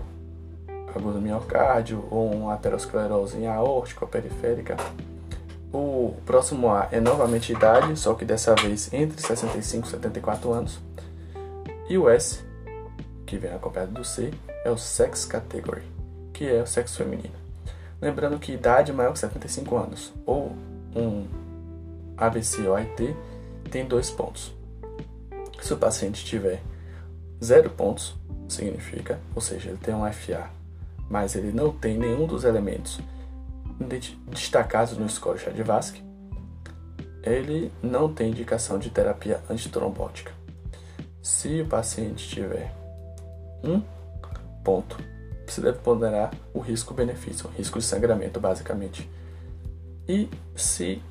agudo 0.95 1.13
do 1.13 1.21
miocárdio 1.21 2.05
ou 2.09 2.31
uma 2.33 2.53
aterosclerose 2.53 3.45
aórtica 3.45 4.05
ou 4.05 4.09
periférica. 4.09 4.77
O 5.73 6.15
próximo 6.25 6.69
A 6.69 6.87
é 6.91 7.01
novamente 7.01 7.51
idade, 7.51 7.97
só 7.97 8.13
que 8.13 8.23
dessa 8.23 8.55
vez 8.55 8.93
entre 8.93 9.21
65 9.21 9.87
e 9.87 9.91
74 9.91 10.53
anos. 10.53 10.79
E 11.89 11.97
o 11.97 12.09
S, 12.09 12.43
que 13.25 13.37
vem 13.37 13.53
acompanhado 13.53 13.91
do 13.91 14.03
C, 14.03 14.33
é 14.63 14.71
o 14.71 14.77
sex 14.77 15.25
category, 15.25 15.83
que 16.31 16.47
é 16.47 16.61
o 16.61 16.67
sexo 16.67 16.97
feminino. 16.97 17.35
Lembrando 18.01 18.39
que 18.39 18.53
idade 18.53 18.93
maior 18.93 19.11
que 19.11 19.19
75 19.19 19.75
anos 19.75 20.13
ou 20.25 20.55
um 20.95 21.27
AVC 22.17 22.67
ou 22.67 22.75
AIT 22.75 23.15
tem 23.69 23.85
dois 23.85 24.09
pontos. 24.09 24.53
Se 25.61 25.73
o 25.73 25.77
paciente 25.77 26.23
tiver 26.23 26.61
zero 27.43 27.69
pontos, 27.69 28.15
significa, 28.47 29.19
ou 29.33 29.41
seja, 29.41 29.69
ele 29.69 29.77
tem 29.77 29.93
um 29.93 30.11
FA, 30.11 30.49
mas 31.09 31.35
ele 31.35 31.51
não 31.51 31.71
tem 31.71 31.97
nenhum 31.97 32.25
dos 32.25 32.43
elementos 32.43 32.99
destacados 34.29 34.97
no 34.97 35.09
score 35.09 35.39
Chadivasky, 35.39 36.03
ele 37.23 37.71
não 37.81 38.13
tem 38.13 38.29
indicação 38.29 38.77
de 38.77 38.89
terapia 38.89 39.41
antitrombótica. 39.49 40.31
Se 41.21 41.61
o 41.61 41.65
paciente 41.65 42.27
tiver 42.27 42.73
um 43.63 43.81
ponto, 44.63 44.97
você 45.45 45.59
deve 45.59 45.79
ponderar 45.79 46.31
o 46.53 46.59
risco-benefício, 46.59 47.47
o 47.47 47.51
risco 47.51 47.79
de 47.79 47.85
sangramento, 47.85 48.39
basicamente. 48.39 49.09
E 50.07 50.29
se, 50.55 51.01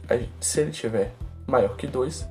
se 0.41 0.61
ele 0.61 0.71
tiver 0.71 1.13
maior 1.47 1.77
que 1.77 1.87
dois, 1.87 2.27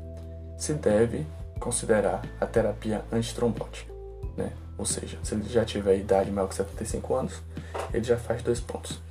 se 0.58 0.74
deve 0.74 1.26
considerar 1.60 2.22
a 2.40 2.46
terapia 2.46 3.04
antitrombótica. 3.12 3.92
Né? 4.38 4.52
Ou 4.78 4.86
seja, 4.86 5.18
se 5.24 5.36
ele 5.36 5.48
já 5.50 5.66
tiver 5.66 5.98
idade 5.98 6.32
maior 6.32 6.48
que 6.48 6.56
75 6.56 7.16
anos, 7.16 7.42
ele 7.94 8.04
já 8.04 8.18
faz 8.18 8.42
dois 8.42 8.60
pontos. 8.60 9.02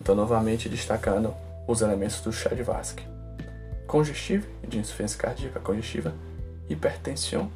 Então, 0.00 0.14
novamente, 0.14 0.68
destacando 0.68 1.34
os 1.66 1.80
elementos 1.80 2.20
do 2.20 2.32
chá 2.32 2.50
de 2.50 2.62
Vasque. 2.62 3.06
Congestiva, 3.86 4.46
de 4.66 4.78
insuficiência 4.78 5.18
cardíaca 5.18 5.60
congestiva, 5.60 6.14
hipertensão, 6.68 7.50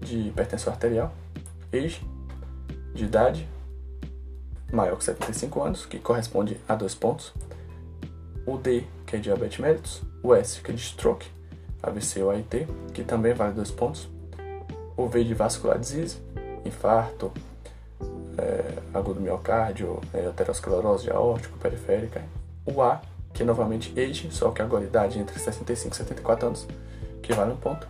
de 0.00 0.18
hipertensão 0.28 0.72
arterial, 0.72 1.12
age, 1.72 2.04
de 2.92 3.04
idade 3.04 3.48
maior 4.72 4.96
que 4.96 5.04
75 5.04 5.62
anos, 5.62 5.86
que 5.86 5.98
corresponde 5.98 6.60
a 6.68 6.74
dois 6.74 6.94
pontos, 6.94 7.32
o 8.46 8.56
D, 8.56 8.84
que 9.06 9.16
é 9.16 9.18
diabetes 9.18 9.58
mellitus, 9.58 10.02
o 10.22 10.34
S, 10.34 10.60
que 10.60 10.70
é 10.70 10.74
de 10.74 10.80
stroke, 10.80 11.26
AVC 11.82 12.22
ou 12.22 12.30
AIT, 12.30 12.66
que 12.92 13.02
também 13.02 13.34
vale 13.34 13.52
dois 13.52 13.70
pontos, 13.70 14.08
o 14.96 15.06
V 15.06 15.24
de 15.24 15.34
vascular 15.34 15.78
disease, 15.78 16.18
infarto, 16.64 17.32
é, 18.38 18.78
agudo 18.94 19.20
miocárdio, 19.20 20.00
é, 20.12 20.26
aterosclerose 20.26 21.10
aórtico, 21.10 21.58
periférica, 21.58 22.22
o 22.66 22.80
A, 22.82 23.00
que 23.32 23.42
é 23.42 23.46
novamente 23.46 23.92
age, 23.98 24.30
só 24.30 24.50
que 24.50 24.62
agora 24.62 24.84
idade 24.84 25.18
entre 25.18 25.38
65 25.38 25.94
e 25.94 25.96
74 25.96 26.46
anos, 26.46 26.66
que 27.22 27.32
vale 27.32 27.52
um 27.52 27.56
ponto, 27.56 27.86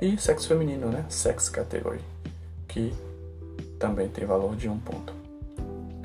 e 0.00 0.16
sexo 0.18 0.48
feminino, 0.48 0.88
né, 0.88 1.04
sex 1.08 1.48
category, 1.48 2.00
que 2.66 2.94
também 3.78 4.08
tem 4.08 4.24
valor 4.24 4.56
de 4.56 4.68
um 4.68 4.78
ponto. 4.78 5.12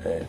É. 0.04 0.24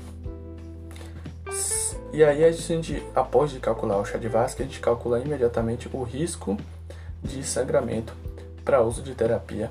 E 2.15 2.23
aí 2.23 2.45
a 2.45 2.51
gente, 2.53 3.03
após 3.13 3.51
de 3.51 3.59
calcular 3.59 3.97
o 3.97 4.05
chá 4.05 4.17
de 4.17 4.29
Vasque, 4.29 4.63
a 4.63 4.65
gente 4.65 4.79
calcula 4.79 5.19
imediatamente 5.19 5.89
o 5.91 6.01
risco 6.01 6.55
de 7.21 7.43
sangramento 7.43 8.13
para 8.63 8.81
uso 8.81 9.01
de 9.01 9.13
terapia 9.13 9.69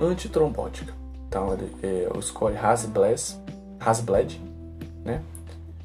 antitrombótica. 0.00 0.94
Então 1.28 1.52
ele, 1.52 1.70
é, 1.82 2.08
o 2.16 2.22
score 2.22 2.56
Hasbled, 2.56 3.38
Hasbled, 3.78 4.40
né? 5.04 5.22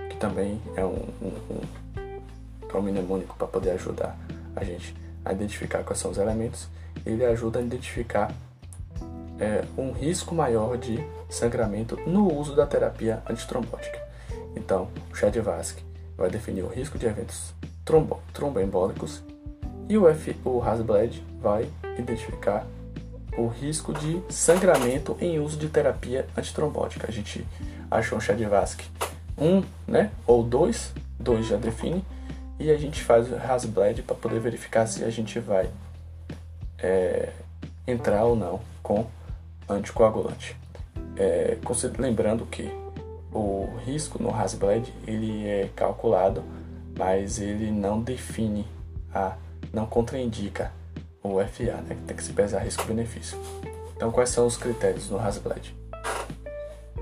Que 0.10 0.16
também 0.16 0.62
é 0.78 0.86
um, 0.86 1.10
um, 1.22 1.34
um, 1.52 2.78
um 2.78 2.82
mnemônico 2.82 3.36
para 3.36 3.48
poder 3.48 3.72
ajudar 3.72 4.18
a 4.56 4.64
gente 4.64 4.96
a 5.26 5.34
identificar 5.34 5.84
quais 5.84 6.00
são 6.00 6.12
os 6.12 6.18
elementos. 6.18 6.70
Ele 7.06 7.26
ajuda 7.26 7.60
a 7.60 7.62
identificar 7.62 8.34
é, 9.38 9.66
um 9.78 9.92
risco 9.92 10.34
maior 10.34 10.78
de 10.78 11.06
sangramento 11.30 11.98
no 12.08 12.34
uso 12.34 12.56
da 12.56 12.66
terapia 12.66 13.22
antitrombótica. 13.30 14.08
Então, 14.60 14.90
o 15.12 15.16
Chadivasky 15.16 15.84
vai 16.18 16.30
definir 16.30 16.64
o 16.64 16.68
risco 16.68 16.98
de 16.98 17.06
eventos 17.06 17.54
trombo, 17.86 18.22
tromboembólicos 18.34 19.24
e 19.88 19.98
o, 19.98 20.08
F, 20.08 20.36
o 20.46 20.62
Hasbled 20.62 21.26
vai 21.42 21.68
identificar 21.98 22.68
o 23.38 23.48
risco 23.48 23.94
de 23.94 24.22
sangramento 24.30 25.18
em 25.20 25.40
uso 25.40 25.58
de 25.58 25.70
terapia 25.70 26.28
antitrombótica. 26.38 27.08
A 27.08 27.12
gente 27.12 27.46
achou 27.90 28.18
um 28.18 28.22
Chadivasky 28.22 28.86
um, 29.40 29.64
né, 29.88 30.12
ou 30.28 30.44
dois, 30.44 30.94
dois 31.18 31.48
já 31.48 31.56
define, 31.56 32.04
e 32.60 32.70
a 32.70 32.78
gente 32.78 33.02
faz 33.02 33.32
o 33.32 33.36
Hasbled 33.36 34.02
para 34.04 34.16
poder 34.16 34.40
verificar 34.42 34.86
se 34.86 35.04
a 35.04 35.10
gente 35.10 35.40
vai 35.40 35.70
é, 36.78 37.30
entrar 37.88 38.26
ou 38.26 38.36
não 38.36 38.60
com 38.84 39.08
anticoagulante. 39.68 40.58
É, 41.16 41.58
lembrando 41.98 42.46
que 42.46 42.70
o 43.32 43.78
risco 43.86 44.22
no 44.22 44.34
Hasbled 44.34 44.94
ele 45.06 45.48
é 45.48 45.70
calculado, 45.76 46.44
mas 46.98 47.40
ele 47.40 47.72
não 47.72 48.02
define 48.02 48.66
a, 49.14 49.36
não 49.74 49.86
contraindica 49.86 50.72
o 51.22 51.40
FA, 51.46 51.82
né, 51.82 51.96
que 51.96 52.02
tem 52.02 52.16
que 52.16 52.24
se 52.24 52.34
pesar 52.34 52.60
risco-benefício. 52.60 53.38
Então, 53.96 54.12
quais 54.12 54.30
são 54.30 54.48
os 54.48 54.58
critérios 54.58 55.10
no 55.10 55.20
Hasbled? 55.20 55.76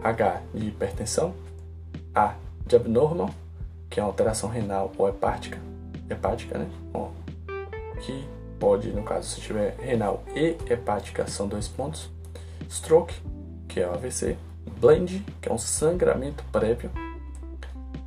H 0.04 0.42
de 0.54 0.68
hipertensão, 0.68 1.34
A 2.14 2.36
de 2.66 2.76
abnormal, 2.76 3.30
que 3.90 4.00
é 4.00 4.04
uma 4.04 4.10
alteração 4.10 4.50
renal 4.50 4.92
ou 4.98 5.08
hepática, 5.08 5.60
hepática, 6.10 6.58
né? 6.58 6.68
Bom, 6.92 7.14
que 8.02 8.28
pode, 8.60 8.90
no 8.90 9.04
caso, 9.04 9.30
se 9.30 9.42
tiver 9.42 9.76
renal 9.80 10.24
e 10.36 10.58
hepática, 10.72 11.28
são 11.28 11.48
dois 11.48 11.68
pontos. 11.68 12.10
Stroke, 12.70 13.16
que 13.68 13.80
é 13.80 13.88
o 13.88 13.94
AVC, 13.94 14.38
Blend, 14.80 15.26
que 15.42 15.50
é 15.50 15.54
um 15.54 15.58
sangramento 15.58 16.44
prévio, 16.52 16.92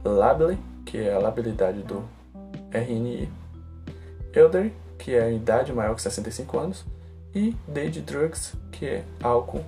Labile, 0.04 0.58
que 0.84 0.98
é 0.98 1.12
a 1.12 1.18
labilidade 1.18 1.82
do 1.82 2.04
RNI, 2.72 3.28
Elderly, 4.32 4.72
que 4.98 5.14
é 5.14 5.22
a 5.22 5.30
idade 5.30 5.72
maior 5.72 5.94
que 5.94 6.02
65 6.02 6.58
anos, 6.58 6.84
e 7.34 7.56
D 7.66 7.88
de 7.90 8.00
drugs, 8.00 8.54
que 8.72 8.86
é 8.86 9.04
álcool 9.22 9.64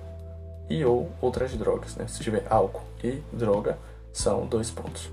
e 0.69 0.83
ou 0.83 1.11
outras 1.21 1.53
drogas. 1.55 1.95
Né? 1.95 2.07
Se 2.07 2.21
tiver 2.21 2.45
álcool 2.49 2.83
e 3.03 3.21
droga, 3.31 3.77
são 4.11 4.45
dois 4.45 4.69
pontos. 4.69 5.09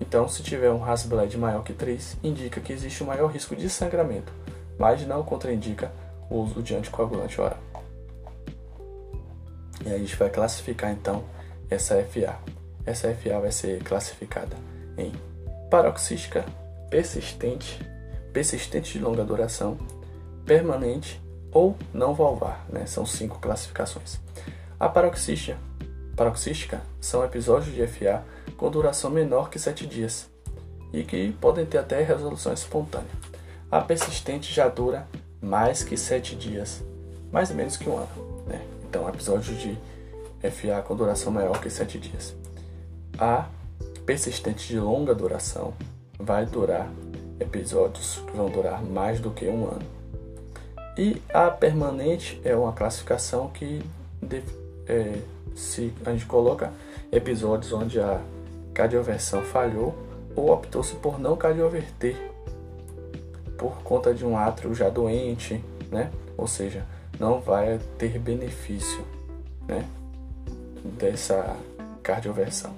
Então, 0.00 0.26
se 0.28 0.42
tiver 0.42 0.70
um 0.70 0.82
Hasbled 0.82 1.36
maior 1.36 1.62
que 1.62 1.74
3, 1.74 2.16
indica 2.22 2.60
que 2.60 2.72
existe 2.72 3.02
um 3.02 3.06
maior 3.06 3.30
risco 3.30 3.54
de 3.54 3.68
sangramento, 3.68 4.32
mas 4.78 5.06
não 5.06 5.22
contraindica 5.22 5.92
o 6.30 6.36
uso 6.36 6.62
de 6.62 6.74
anticoagulante 6.74 7.38
oral. 7.40 7.58
E 9.84 9.92
a 9.92 9.98
gente 9.98 10.16
vai 10.16 10.30
classificar 10.30 10.90
então 10.90 11.24
essa 11.68 11.94
FA. 12.04 12.38
Essa 12.84 13.14
FA 13.14 13.40
vai 13.40 13.52
ser 13.52 13.82
classificada 13.82 14.56
em 14.96 15.12
paroxística, 15.70 16.44
persistente, 16.90 17.78
persistente 18.32 18.98
de 18.98 19.04
longa 19.04 19.24
duração, 19.24 19.78
permanente 20.44 21.20
ou 21.52 21.76
não 21.92 22.14
valvar. 22.14 22.66
Né? 22.68 22.86
São 22.86 23.06
cinco 23.06 23.38
classificações. 23.38 24.18
A 24.78 24.88
paroxística, 24.88 25.58
paroxística 26.16 26.80
são 27.00 27.24
episódios 27.24 27.74
de 27.74 27.86
FA 27.86 28.24
com 28.56 28.70
duração 28.70 29.10
menor 29.10 29.48
que 29.48 29.58
7 29.58 29.86
dias 29.86 30.28
e 30.92 31.04
que 31.04 31.32
podem 31.40 31.64
ter 31.64 31.78
até 31.78 32.02
resolução 32.02 32.52
espontânea. 32.52 33.10
A 33.70 33.80
persistente 33.80 34.52
já 34.52 34.68
dura 34.68 35.06
mais 35.40 35.82
que 35.82 35.96
7 35.96 36.34
dias, 36.34 36.82
mais 37.32 37.50
ou 37.50 37.56
menos 37.56 37.76
que 37.76 37.88
um 37.88 37.96
ano. 37.96 38.39
Então, 38.90 39.08
episódios 39.08 39.56
de 39.56 39.78
FA 40.50 40.82
com 40.82 40.96
duração 40.96 41.30
maior 41.30 41.60
que 41.60 41.70
7 41.70 41.96
dias. 41.96 42.34
A 43.16 43.46
persistente 44.04 44.66
de 44.66 44.80
longa 44.80 45.14
duração 45.14 45.72
vai 46.18 46.44
durar 46.44 46.90
episódios 47.38 48.20
que 48.26 48.36
vão 48.36 48.50
durar 48.50 48.82
mais 48.82 49.20
do 49.20 49.30
que 49.30 49.46
um 49.46 49.66
ano. 49.66 49.86
E 50.98 51.22
a 51.32 51.52
permanente 51.52 52.40
é 52.44 52.56
uma 52.56 52.72
classificação 52.72 53.48
que 53.50 53.80
é, 54.88 55.20
se 55.54 55.94
a 56.04 56.10
gente 56.10 56.26
coloca 56.26 56.72
episódios 57.12 57.72
onde 57.72 58.00
a 58.00 58.20
cardioversão 58.74 59.42
falhou 59.42 59.94
ou 60.34 60.50
optou-se 60.50 60.96
por 60.96 61.20
não 61.20 61.36
cardioverter 61.36 62.16
por 63.56 63.82
conta 63.84 64.12
de 64.12 64.26
um 64.26 64.36
átrio 64.36 64.74
já 64.74 64.88
doente, 64.88 65.64
né? 65.92 66.10
Ou 66.36 66.48
seja, 66.48 66.84
não 67.20 67.38
vai 67.38 67.78
ter 67.98 68.18
benefício 68.18 69.04
né, 69.68 69.86
dessa 70.98 71.54
cardioversão. 72.02 72.74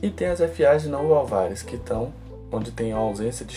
E 0.00 0.08
tem 0.08 0.28
as 0.28 0.38
FAs 0.38 0.86
não 0.86 1.08
valvares, 1.08 1.62
que 1.62 1.74
estão 1.74 2.12
onde 2.52 2.70
tem 2.70 2.92
a 2.92 2.96
ausência 2.96 3.44
de 3.44 3.54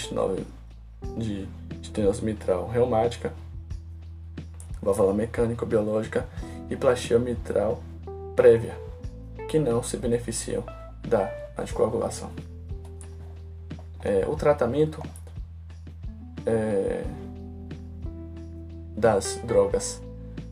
estenose, 1.81 2.25
mitral 2.25 2.67
reumática, 2.67 3.31
válvula 4.81 5.13
mecânica 5.13 5.65
biológica 5.65 6.25
e 6.69 6.75
plastia 6.75 7.19
mitral 7.19 7.83
prévia, 8.35 8.75
que 9.47 9.59
não 9.59 9.83
se 9.83 9.97
beneficiam 9.97 10.63
da 11.07 11.31
anticoagulação. 11.57 12.31
É, 14.03 14.25
o 14.27 14.35
tratamento 14.35 15.03
é, 16.45 17.03
das 18.97 19.39
drogas 19.43 20.01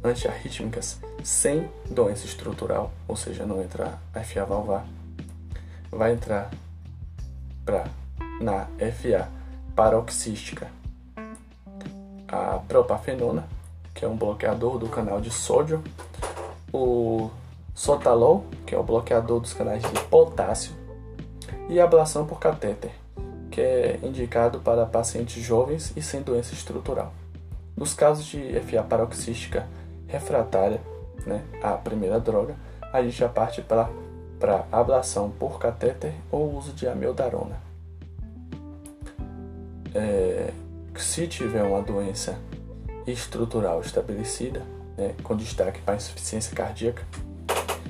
antiarrítmicas 0.04 1.00
sem 1.24 1.68
doença 1.90 2.26
estrutural, 2.26 2.92
ou 3.08 3.16
seja, 3.16 3.46
não 3.46 3.60
entrar 3.62 4.00
FA 4.14 4.46
valvar, 4.46 4.86
vai 5.90 6.14
entrar 6.14 6.52
para 7.66 7.86
na 8.40 8.68
FA 8.94 9.28
paroxística. 9.76 10.70
A 12.28 12.60
propafenona, 12.68 13.48
que 13.94 14.06
é 14.06 14.08
um 14.08 14.16
bloqueador 14.16 14.78
do 14.78 14.88
canal 14.88 15.20
de 15.20 15.32
sódio, 15.32 15.84
o 16.72 17.32
sotalol, 17.74 18.46
que 18.68 18.76
é 18.76 18.78
o 18.78 18.84
bloqueador 18.84 19.40
dos 19.40 19.54
canais 19.54 19.82
de 19.82 20.00
potássio, 20.04 20.74
e 21.68 21.80
ablação 21.80 22.28
por 22.28 22.40
catéter, 22.40 22.92
que 23.50 23.62
é 23.62 24.00
indicado 24.04 24.60
para 24.60 24.86
pacientes 24.86 25.42
jovens 25.42 25.92
e 25.96 26.02
sem 26.02 26.22
doença 26.22 26.54
estrutural. 26.54 27.12
Nos 27.76 27.94
casos 27.94 28.26
de 28.26 28.60
FA 28.62 28.84
paroxística 28.84 29.68
refratária 30.08 30.80
né, 31.26 31.44
à 31.62 31.74
primeira 31.74 32.20
droga, 32.20 32.56
a 32.94 33.02
gente 33.02 33.18
já 33.18 33.28
parte 33.28 33.62
para 33.62 33.90
ablação 34.72 35.30
por 35.30 35.60
catéter 35.60 36.14
ou 36.32 36.56
uso 36.56 36.72
de 36.72 36.88
amiodarona. 36.88 37.60
É, 39.94 40.52
se 40.96 41.28
tiver 41.28 41.64
uma 41.64 41.82
doença 41.82 42.38
estrutural 43.06 43.82
estabelecida, 43.82 44.62
né, 44.98 45.14
com 45.24 45.36
destaque 45.36 45.82
para 45.82 45.96
insuficiência 45.96 46.56
cardíaca, 46.56 47.04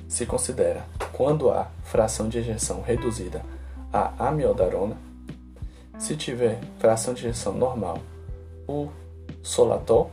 se 0.07 0.25
considera 0.25 0.83
quando 1.13 1.49
há 1.51 1.67
fração 1.83 2.27
de 2.27 2.39
ejeção 2.39 2.81
reduzida 2.81 3.43
a 3.93 4.27
amiodarona, 4.27 4.97
se 5.97 6.15
tiver 6.15 6.59
fração 6.79 7.13
de 7.13 7.25
ejeção 7.25 7.53
normal, 7.53 7.99
o 8.67 8.89
solatol, 9.41 10.11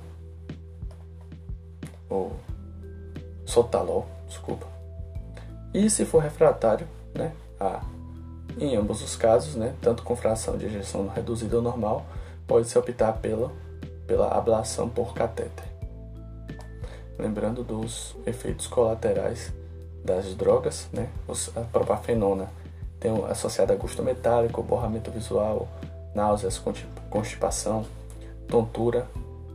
ou 2.09 2.33
sotalol, 3.47 4.07
desculpa. 4.29 4.67
E 5.75 5.89
se 5.89 6.05
for 6.05 6.23
refratário, 6.23 6.87
né, 7.15 7.33
a, 7.59 7.83
em 8.59 8.77
ambos 8.77 9.03
os 9.03 9.17
casos, 9.17 9.55
né, 9.55 9.75
tanto 9.81 10.03
com 10.03 10.15
fração 10.15 10.57
de 10.57 10.67
ejeção 10.67 11.09
reduzida 11.09 11.57
ou 11.57 11.63
normal, 11.63 12.05
pode-se 12.47 12.79
optar 12.79 13.15
pela, 13.15 13.51
pela 14.07 14.29
ablação 14.29 14.89
por 14.89 15.15
catéter. 15.15 15.65
Lembrando 17.19 17.63
dos 17.63 18.17
efeitos 18.27 18.67
colaterais 18.67 19.53
das 20.05 20.35
drogas, 20.35 20.89
né, 20.93 21.09
a 21.57 21.61
propafenona 21.61 22.51
tem 22.99 23.13
associada 23.25 23.73
a 23.73 23.77
gosto 23.77 24.03
metálico, 24.03 24.63
borramento 24.63 25.11
visual, 25.11 25.69
náuseas, 26.15 26.63
constipação, 27.11 27.85
tontura, 28.49 29.09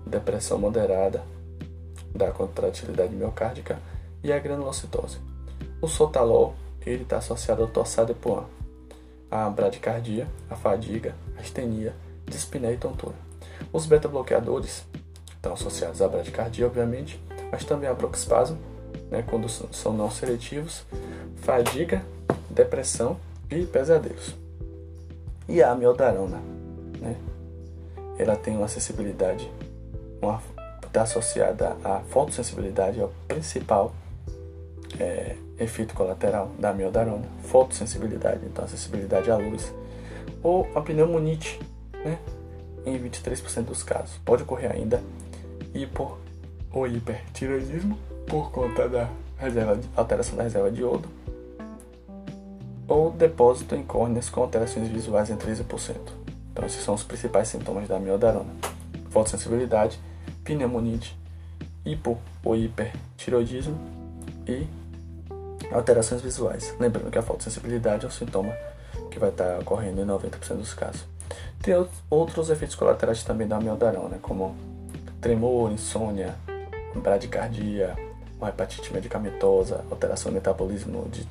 depressão 0.06 0.58
moderada, 0.58 1.24
da 2.14 2.32
contratilidade 2.32 3.14
miocárdica 3.14 3.80
e 4.24 4.32
a 4.32 4.40
granulocitose. 4.40 5.18
O 5.82 5.88
sotalol 5.88 6.56
ele 6.86 7.04
está 7.04 7.18
associado 7.18 7.62
ao 7.62 7.68
torsade 7.68 8.14
poan, 8.14 8.46
a 9.30 9.50
bradicardia, 9.50 10.28
a 10.50 10.56
fadiga, 10.56 11.16
a 11.38 11.42
astenia, 11.42 11.94
dispneia 12.26 12.74
e 12.74 12.78
tontura. 12.78 13.16
Os 13.72 13.86
beta-bloqueadores 13.86 14.86
estão 15.36 15.54
associados 15.54 16.02
à 16.02 16.08
bradicardia, 16.08 16.66
obviamente, 16.66 17.22
mas 17.52 17.64
também 17.64 17.90
a 17.90 17.96
proxespasmo, 17.96 18.58
né, 19.12 19.24
quando 19.28 19.48
são 19.50 19.94
não 19.94 20.10
seletivos, 20.10 20.84
fadiga, 21.38 22.04
depressão 22.50 23.18
e 23.50 23.66
pesadelos. 23.66 24.36
E 25.48 25.62
a 25.62 25.72
amiodarona, 25.72 26.42
né, 27.00 27.16
ela 28.18 28.36
tem 28.36 28.56
uma 28.56 28.66
acessibilidade, 28.66 29.50
uma 30.22 30.42
está 30.86 31.04
associada 31.04 31.78
à 31.84 32.00
fotossensibilidade, 32.10 33.00
é 33.00 33.04
o 33.04 33.12
principal 33.28 33.94
é, 35.00 35.36
efeito 35.60 35.94
colateral 35.94 36.50
da 36.58 36.74
miodarona. 36.74 37.26
Fotossensibilidade, 37.44 38.46
então 38.46 38.66
acessibilidade 38.66 39.30
à 39.30 39.36
luz. 39.36 39.72
Ou 40.42 40.68
a 40.74 40.82
pneumonite, 40.82 41.60
né? 42.04 42.18
em 42.86 42.98
23% 42.98 43.64
dos 43.64 43.84
casos. 43.84 44.18
Pode 44.26 44.44
ocorrer 44.44 44.72
ainda 44.72 45.02
hipo 45.74 46.18
ou 46.72 46.88
hipertiroidismo 46.88 47.98
por 48.26 48.52
conta 48.52 48.88
da 48.88 49.10
reserva 49.38 49.80
alteração 49.96 50.36
da 50.36 50.44
reserva 50.44 50.72
de 50.72 50.82
iodo 50.82 51.08
ou 52.88 53.12
depósito 53.12 53.76
em 53.76 53.84
córneas 53.84 54.30
com 54.30 54.42
alterações 54.42 54.88
visuais 54.88 55.30
em 55.30 55.36
13%. 55.36 55.96
Então 56.58 56.66
esses 56.66 56.84
são 56.84 56.96
os 56.96 57.04
principais 57.04 57.50
sintomas 57.50 57.88
da 57.88 58.00
miodarona. 58.00 58.50
Fotossensibilidade, 59.12 60.00
pneumonite, 60.44 61.16
hipo 61.86 62.18
ou 62.44 62.56
hipertiroidismo 62.56 63.78
e 64.48 64.66
alterações 65.72 66.20
visuais. 66.20 66.74
Lembrando 66.80 67.12
que 67.12 67.18
a 67.20 67.22
fotossensibilidade 67.22 68.06
é 68.06 68.08
um 68.08 68.12
sintoma 68.12 68.58
que 69.12 69.20
vai 69.20 69.30
estar 69.30 69.60
ocorrendo 69.60 70.02
em 70.02 70.06
90% 70.06 70.56
dos 70.56 70.74
casos. 70.74 71.06
Tem 71.62 71.76
outros 72.10 72.50
efeitos 72.50 72.76
colaterais 72.76 73.22
também 73.24 73.48
da 73.48 73.58
amiodarona, 73.58 74.18
como 74.18 74.56
tremor, 75.22 75.72
insônia, 75.72 76.34
bradicardia, 76.96 77.96
uma 78.40 78.50
hepatite 78.50 78.92
medicamentosa, 78.92 79.86
alteração 79.92 80.32
do 80.32 80.36
metabolismo 80.36 81.08
de 81.10 81.24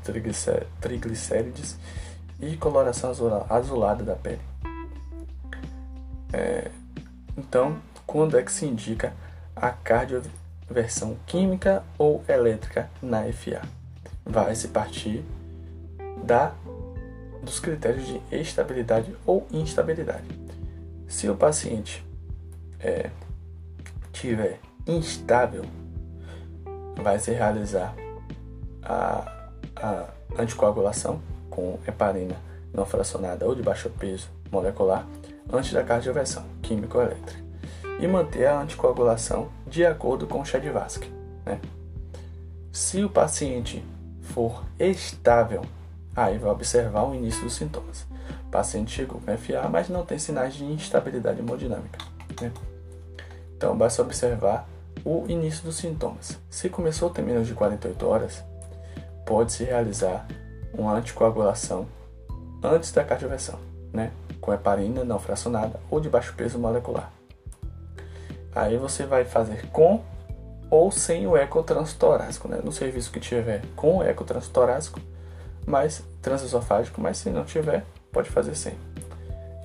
triglicérides 0.81 1.77
e 2.41 2.57
coloração 2.57 3.11
azulada 3.51 4.05
da 4.05 4.15
pele. 4.15 4.41
É, 6.33 6.71
então, 7.37 7.79
quando 8.07 8.39
é 8.39 8.43
que 8.43 8.53
se 8.53 8.67
indica 8.67 9.13
a 9.57 9.71
cardioversão 9.71 11.17
química 11.27 11.83
ou 11.97 12.23
elétrica 12.29 12.91
na 13.03 13.23
FA. 13.33 13.63
Vai 14.25 14.55
se 14.55 14.69
partir 14.69 15.25
da 16.23 16.53
dos 17.43 17.61
critérios 17.61 18.07
de 18.07 18.21
estabilidade 18.33 19.17
ou 19.25 19.47
instabilidade. 19.53 20.27
Se 21.07 21.29
o 21.29 21.37
paciente 21.37 22.05
é, 22.81 23.11
tiver 24.13 24.59
instável, 24.85 25.65
vai 26.97 27.21
se 27.21 27.31
realizar 27.31 27.95
a, 28.83 29.49
a 29.77 30.09
anticoagulação 30.37 31.21
com 31.49 31.79
heparina 31.87 32.37
não 32.75 32.85
fracionada 32.85 33.47
ou 33.47 33.55
de 33.55 33.63
baixo 33.63 33.89
peso 33.91 34.29
molecular 34.51 35.07
antes 35.53 35.73
da 35.73 35.83
cardioversão 35.83 36.45
químico-elétrica 36.63 37.45
e 37.99 38.07
manter 38.07 38.47
a 38.47 38.61
anticoagulação 38.61 39.49
de 39.67 39.85
acordo 39.85 40.27
com 40.27 40.41
o 40.41 40.45
Chadivasky. 40.45 41.11
Né? 41.45 41.61
Se 42.73 43.03
o 43.03 43.11
paciente 43.11 43.83
for 44.21 44.63
estável, 44.79 45.63
aí 46.15 46.39
vai 46.39 46.51
observar 46.51 47.05
o 47.05 47.15
início 47.15 47.43
dos 47.43 47.55
sintomas. 47.55 48.07
O 48.47 48.51
paciente 48.51 48.91
chegou 48.91 49.21
com 49.21 49.37
FA, 49.37 49.69
mas 49.71 49.89
não 49.89 50.05
tem 50.05 50.19
sinais 50.19 50.55
de 50.55 50.65
instabilidade 50.65 51.41
hemodinâmica. 51.41 51.99
Né? 52.41 52.53
Então, 53.57 53.77
basta 53.77 54.03
observar 54.03 54.69
o 55.05 55.25
início 55.29 55.65
dos 55.65 55.77
sintomas. 55.77 56.39
Se 56.51 56.69
começou 56.69 57.09
a 57.09 57.13
ter 57.13 57.23
menos 57.23 57.47
de 57.47 57.55
48 57.55 58.07
horas, 58.07 58.45
pode-se 59.25 59.65
realizar 59.65 60.27
uma 60.75 60.95
anticoagulação 60.95 61.87
antes 62.63 62.93
da 62.93 63.05
cardioversão, 63.05 63.59
né? 63.93 64.11
Com 64.47 64.55
heparina 64.55 65.03
não 65.03 65.19
fracionada 65.19 65.81
ou 65.91 65.99
de 65.99 66.09
baixo 66.09 66.33
peso 66.37 66.57
molecular. 66.57 67.11
Aí 68.55 68.79
você 68.79 69.05
vai 69.05 69.25
fazer 69.25 69.67
com 69.71 70.05
ou 70.71 70.93
sem 70.93 71.27
o 71.27 71.37
eco 71.37 71.65
transtorácico, 71.65 72.47
né? 72.47 72.61
No 72.63 72.71
serviço 72.71 73.11
que 73.11 73.19
tiver 73.19 73.63
com 73.75 74.03
eco 74.05 74.25
transtorácico, 74.25 75.01
mas 75.67 76.05
transesofágico, 76.23 77.01
mas 77.01 77.19
se 77.19 77.29
não 77.29 77.45
tiver, 77.45 77.85
pode 78.13 78.31
fazer 78.31 78.55
sem. 78.55 78.75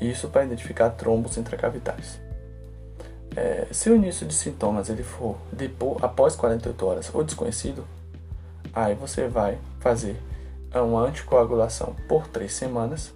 Isso 0.01 0.27
para 0.29 0.45
identificar 0.45 0.89
trombos 0.89 1.37
intracavitais. 1.37 2.19
É, 3.35 3.67
se 3.71 3.87
o 3.89 3.95
início 3.95 4.25
de 4.25 4.33
sintomas 4.33 4.89
ele 4.89 5.03
for 5.03 5.37
depois, 5.53 6.03
após 6.03 6.35
48 6.35 6.85
horas 6.85 7.11
ou 7.13 7.23
desconhecido, 7.23 7.85
aí 8.73 8.95
você 8.95 9.27
vai 9.27 9.59
fazer 9.79 10.17
uma 10.73 11.01
anticoagulação 11.01 11.95
por 12.07 12.27
3 12.27 12.51
semanas 12.51 13.13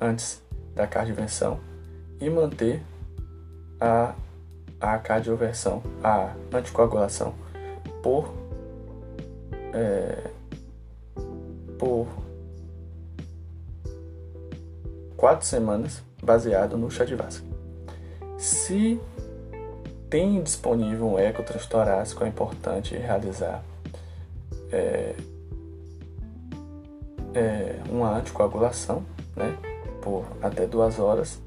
antes 0.00 0.46
da 0.78 0.86
cardioversão 0.86 1.58
e 2.20 2.30
manter 2.30 2.80
a 3.80 4.14
a 4.80 4.96
cardioversão, 4.96 5.82
a 6.04 6.36
anticoagulação 6.52 7.34
por 8.00 8.32
é, 9.74 10.30
por 11.76 12.06
quatro 15.16 15.44
semanas, 15.44 16.00
baseado 16.22 16.78
no 16.78 16.88
chá 16.88 17.04
de 17.04 17.16
Vasca. 17.16 17.44
Se 18.38 19.00
tem 20.08 20.40
disponível 20.40 21.08
um 21.08 21.18
eco 21.18 21.42
transtorácico, 21.42 22.22
é 22.22 22.28
importante 22.28 22.96
realizar 22.96 23.64
é, 24.70 25.16
é, 27.34 27.80
uma 27.90 28.16
anticoagulação, 28.16 29.04
né, 29.34 29.58
por 30.02 30.24
até 30.42 30.66
duas 30.66 30.98
horas 30.98 31.38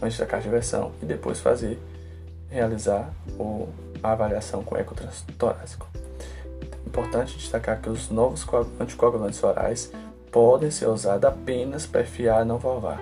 antes 0.00 0.18
da 0.18 0.26
cardioversão 0.26 0.92
e 1.02 1.06
depois 1.06 1.40
fazer 1.40 1.78
realizar 2.50 3.12
o, 3.38 3.68
a 4.02 4.12
avaliação 4.12 4.62
com 4.62 4.76
eco 4.76 4.94
torácico. 5.36 5.86
Importante 6.86 7.36
destacar 7.36 7.80
que 7.80 7.90
os 7.90 8.10
novos 8.10 8.46
anticoagulantes 8.80 9.42
orais 9.42 9.92
podem 10.32 10.70
ser 10.70 10.86
usados 10.86 11.24
apenas 11.24 11.86
para 11.86 12.04
FA 12.04 12.44
não 12.44 12.58
valvar. 12.58 13.00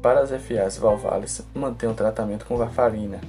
Para 0.00 0.20
as 0.20 0.30
FAs 0.30 0.78
valvares, 0.78 1.42
mantenha 1.54 1.92
o 1.92 1.94
tratamento 1.94 2.44
com 2.44 2.56
varfarina. 2.56 3.20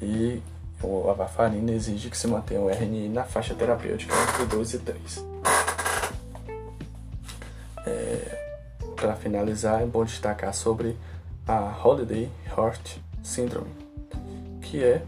E 0.00 0.42
a 0.82 1.12
varfarina 1.12 1.72
exige 1.72 2.08
que 2.08 2.16
se 2.16 2.26
mantenha 2.26 2.60
o 2.60 2.70
RNI 2.70 3.10
na 3.10 3.24
faixa 3.24 3.54
terapêutica 3.54 4.14
entre 4.14 4.46
2 4.46 4.74
e 4.74 4.78
3. 4.78 5.29
Para 9.00 9.16
finalizar, 9.16 9.82
é 9.82 9.86
bom 9.86 10.04
destacar 10.04 10.52
sobre 10.52 10.94
a 11.48 11.74
Holiday 11.82 12.30
Heart 12.46 12.98
Syndrome, 13.22 13.70
que 14.60 14.84
é 14.84 15.02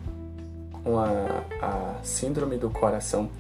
uma 0.83 1.45
a 1.61 2.01
síndrome 2.03 2.57
do 2.57 2.71
coração 2.71 3.31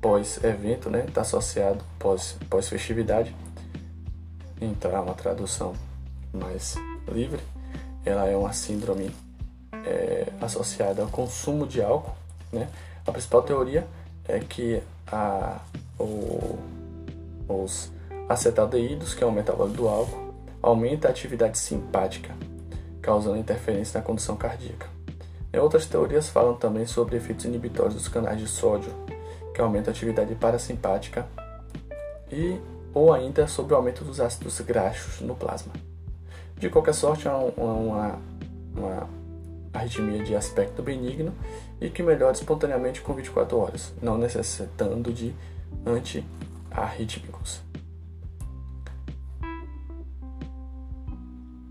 pós-evento, 0.00 0.90
né? 0.90 1.04
Está 1.06 1.20
associado 1.20 1.82
pós, 1.96 2.36
pós-festividade. 2.50 3.34
Então 4.60 4.90
é 4.90 4.98
uma 4.98 5.14
tradução 5.14 5.74
mais 6.32 6.74
livre. 7.06 7.40
Ela 8.04 8.26
é 8.26 8.36
uma 8.36 8.52
síndrome 8.52 9.14
é, 9.86 10.26
associada 10.40 11.02
ao 11.02 11.08
consumo 11.08 11.68
de 11.68 11.80
álcool, 11.80 12.16
né? 12.52 12.68
A 13.06 13.12
principal 13.12 13.42
teoria 13.42 13.86
é 14.26 14.40
que 14.40 14.82
a, 15.06 15.60
o, 15.98 16.58
os 17.48 17.92
acetaldeídos, 18.28 19.14
que 19.14 19.22
é 19.22 19.26
o 19.26 19.32
metabólico 19.32 19.76
do 19.76 19.88
álcool, 19.88 20.34
aumenta 20.62 21.08
a 21.08 21.10
atividade 21.10 21.58
simpática, 21.58 22.34
causando 23.02 23.36
interferência 23.36 23.98
na 23.98 24.04
condução 24.04 24.36
cardíaca. 24.36 24.88
E 25.52 25.58
outras 25.58 25.86
teorias 25.86 26.28
falam 26.28 26.54
também 26.56 26.86
sobre 26.86 27.16
efeitos 27.16 27.44
inibitórios 27.44 27.94
dos 27.94 28.08
canais 28.08 28.38
de 28.38 28.48
sódio, 28.48 28.92
que 29.54 29.60
aumenta 29.60 29.90
a 29.90 29.92
atividade 29.92 30.34
parasimpática, 30.34 31.26
e 32.32 32.58
ou 32.92 33.12
ainda 33.12 33.46
sobre 33.46 33.74
o 33.74 33.76
aumento 33.76 34.04
dos 34.04 34.20
ácidos 34.20 34.60
graxos 34.60 35.20
no 35.20 35.34
plasma. 35.34 35.72
De 36.56 36.70
qualquer 36.70 36.94
sorte, 36.94 37.28
é 37.28 37.30
uma, 37.30 38.18
uma 38.74 39.08
arritmia 39.72 40.22
de 40.22 40.34
aspecto 40.34 40.82
benigno 40.82 41.34
e 41.80 41.90
que 41.90 42.02
melhora 42.02 42.32
espontaneamente 42.32 43.00
com 43.00 43.12
24 43.12 43.58
horas, 43.58 43.92
não 44.00 44.16
necessitando 44.16 45.12
de 45.12 45.34
antiarrítmicos. 45.84 47.60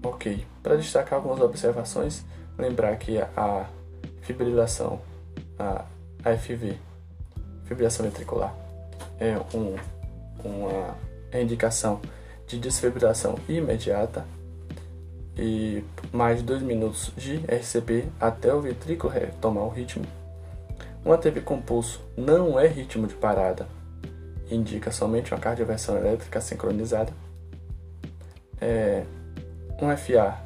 Ok, 0.04 0.46
para 0.62 0.76
destacar 0.76 1.18
algumas 1.18 1.40
observações, 1.40 2.26
lembrar 2.58 2.98
que 2.98 3.18
a 3.20 3.70
fibrilação, 4.22 5.00
a 5.58 5.86
AFV, 6.26 6.78
fibrilação 7.64 8.06
ventricular, 8.06 8.54
é 9.18 9.38
um, 9.56 9.76
uma 10.44 10.98
indicação 11.40 12.02
de 12.46 12.60
desfibrilação 12.60 13.40
imediata 13.48 14.26
e 15.38 15.84
mais 16.12 16.40
de 16.40 16.44
2 16.44 16.62
minutos 16.64 17.14
de 17.16 17.38
RCP 17.38 18.06
até 18.20 18.54
o 18.54 18.60
ventrículo 18.60 19.12
retomar 19.12 19.64
o 19.64 19.70
ritmo. 19.70 20.06
Um 21.06 21.14
ATV 21.14 21.42
com 21.42 21.62
pulso 21.62 22.02
não 22.18 22.60
é 22.60 22.68
ritmo 22.68 23.08
de 23.08 23.16
parada, 23.16 23.68
indica 24.52 24.92
somente 24.92 25.34
uma 25.34 25.40
cardioversão 25.40 25.98
elétrica 25.98 26.42
sincronizada. 26.42 27.14
É, 28.60 29.04
um 29.82 29.96
FA 29.98 30.38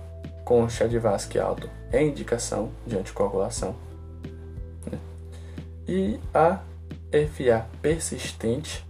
com 0.43 0.67
Chadivasque 0.69 1.37
alto 1.37 1.69
é 1.91 2.03
indicação 2.03 2.71
de 2.85 2.97
anticoagulação. 2.97 3.75
Né? 4.89 4.99
E 5.87 6.19
a 6.33 6.59
FA 7.11 7.65
persistente, 7.81 8.85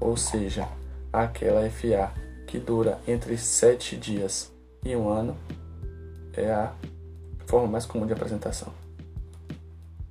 ou 0.00 0.16
seja, 0.16 0.68
aquela 1.12 1.68
FA 1.70 2.12
que 2.46 2.58
dura 2.58 2.98
entre 3.06 3.36
7 3.36 3.96
dias 3.96 4.52
e 4.84 4.94
um 4.94 5.08
ano, 5.08 5.36
é 6.34 6.50
a 6.50 6.72
forma 7.46 7.66
mais 7.66 7.86
comum 7.86 8.06
de 8.06 8.12
apresentação. 8.12 8.72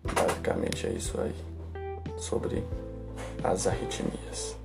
Basicamente 0.04 0.88
é 0.88 0.92
isso 0.92 1.20
aí 1.20 1.36
sobre 2.18 2.64
as 3.44 3.68
arritmias. 3.68 4.56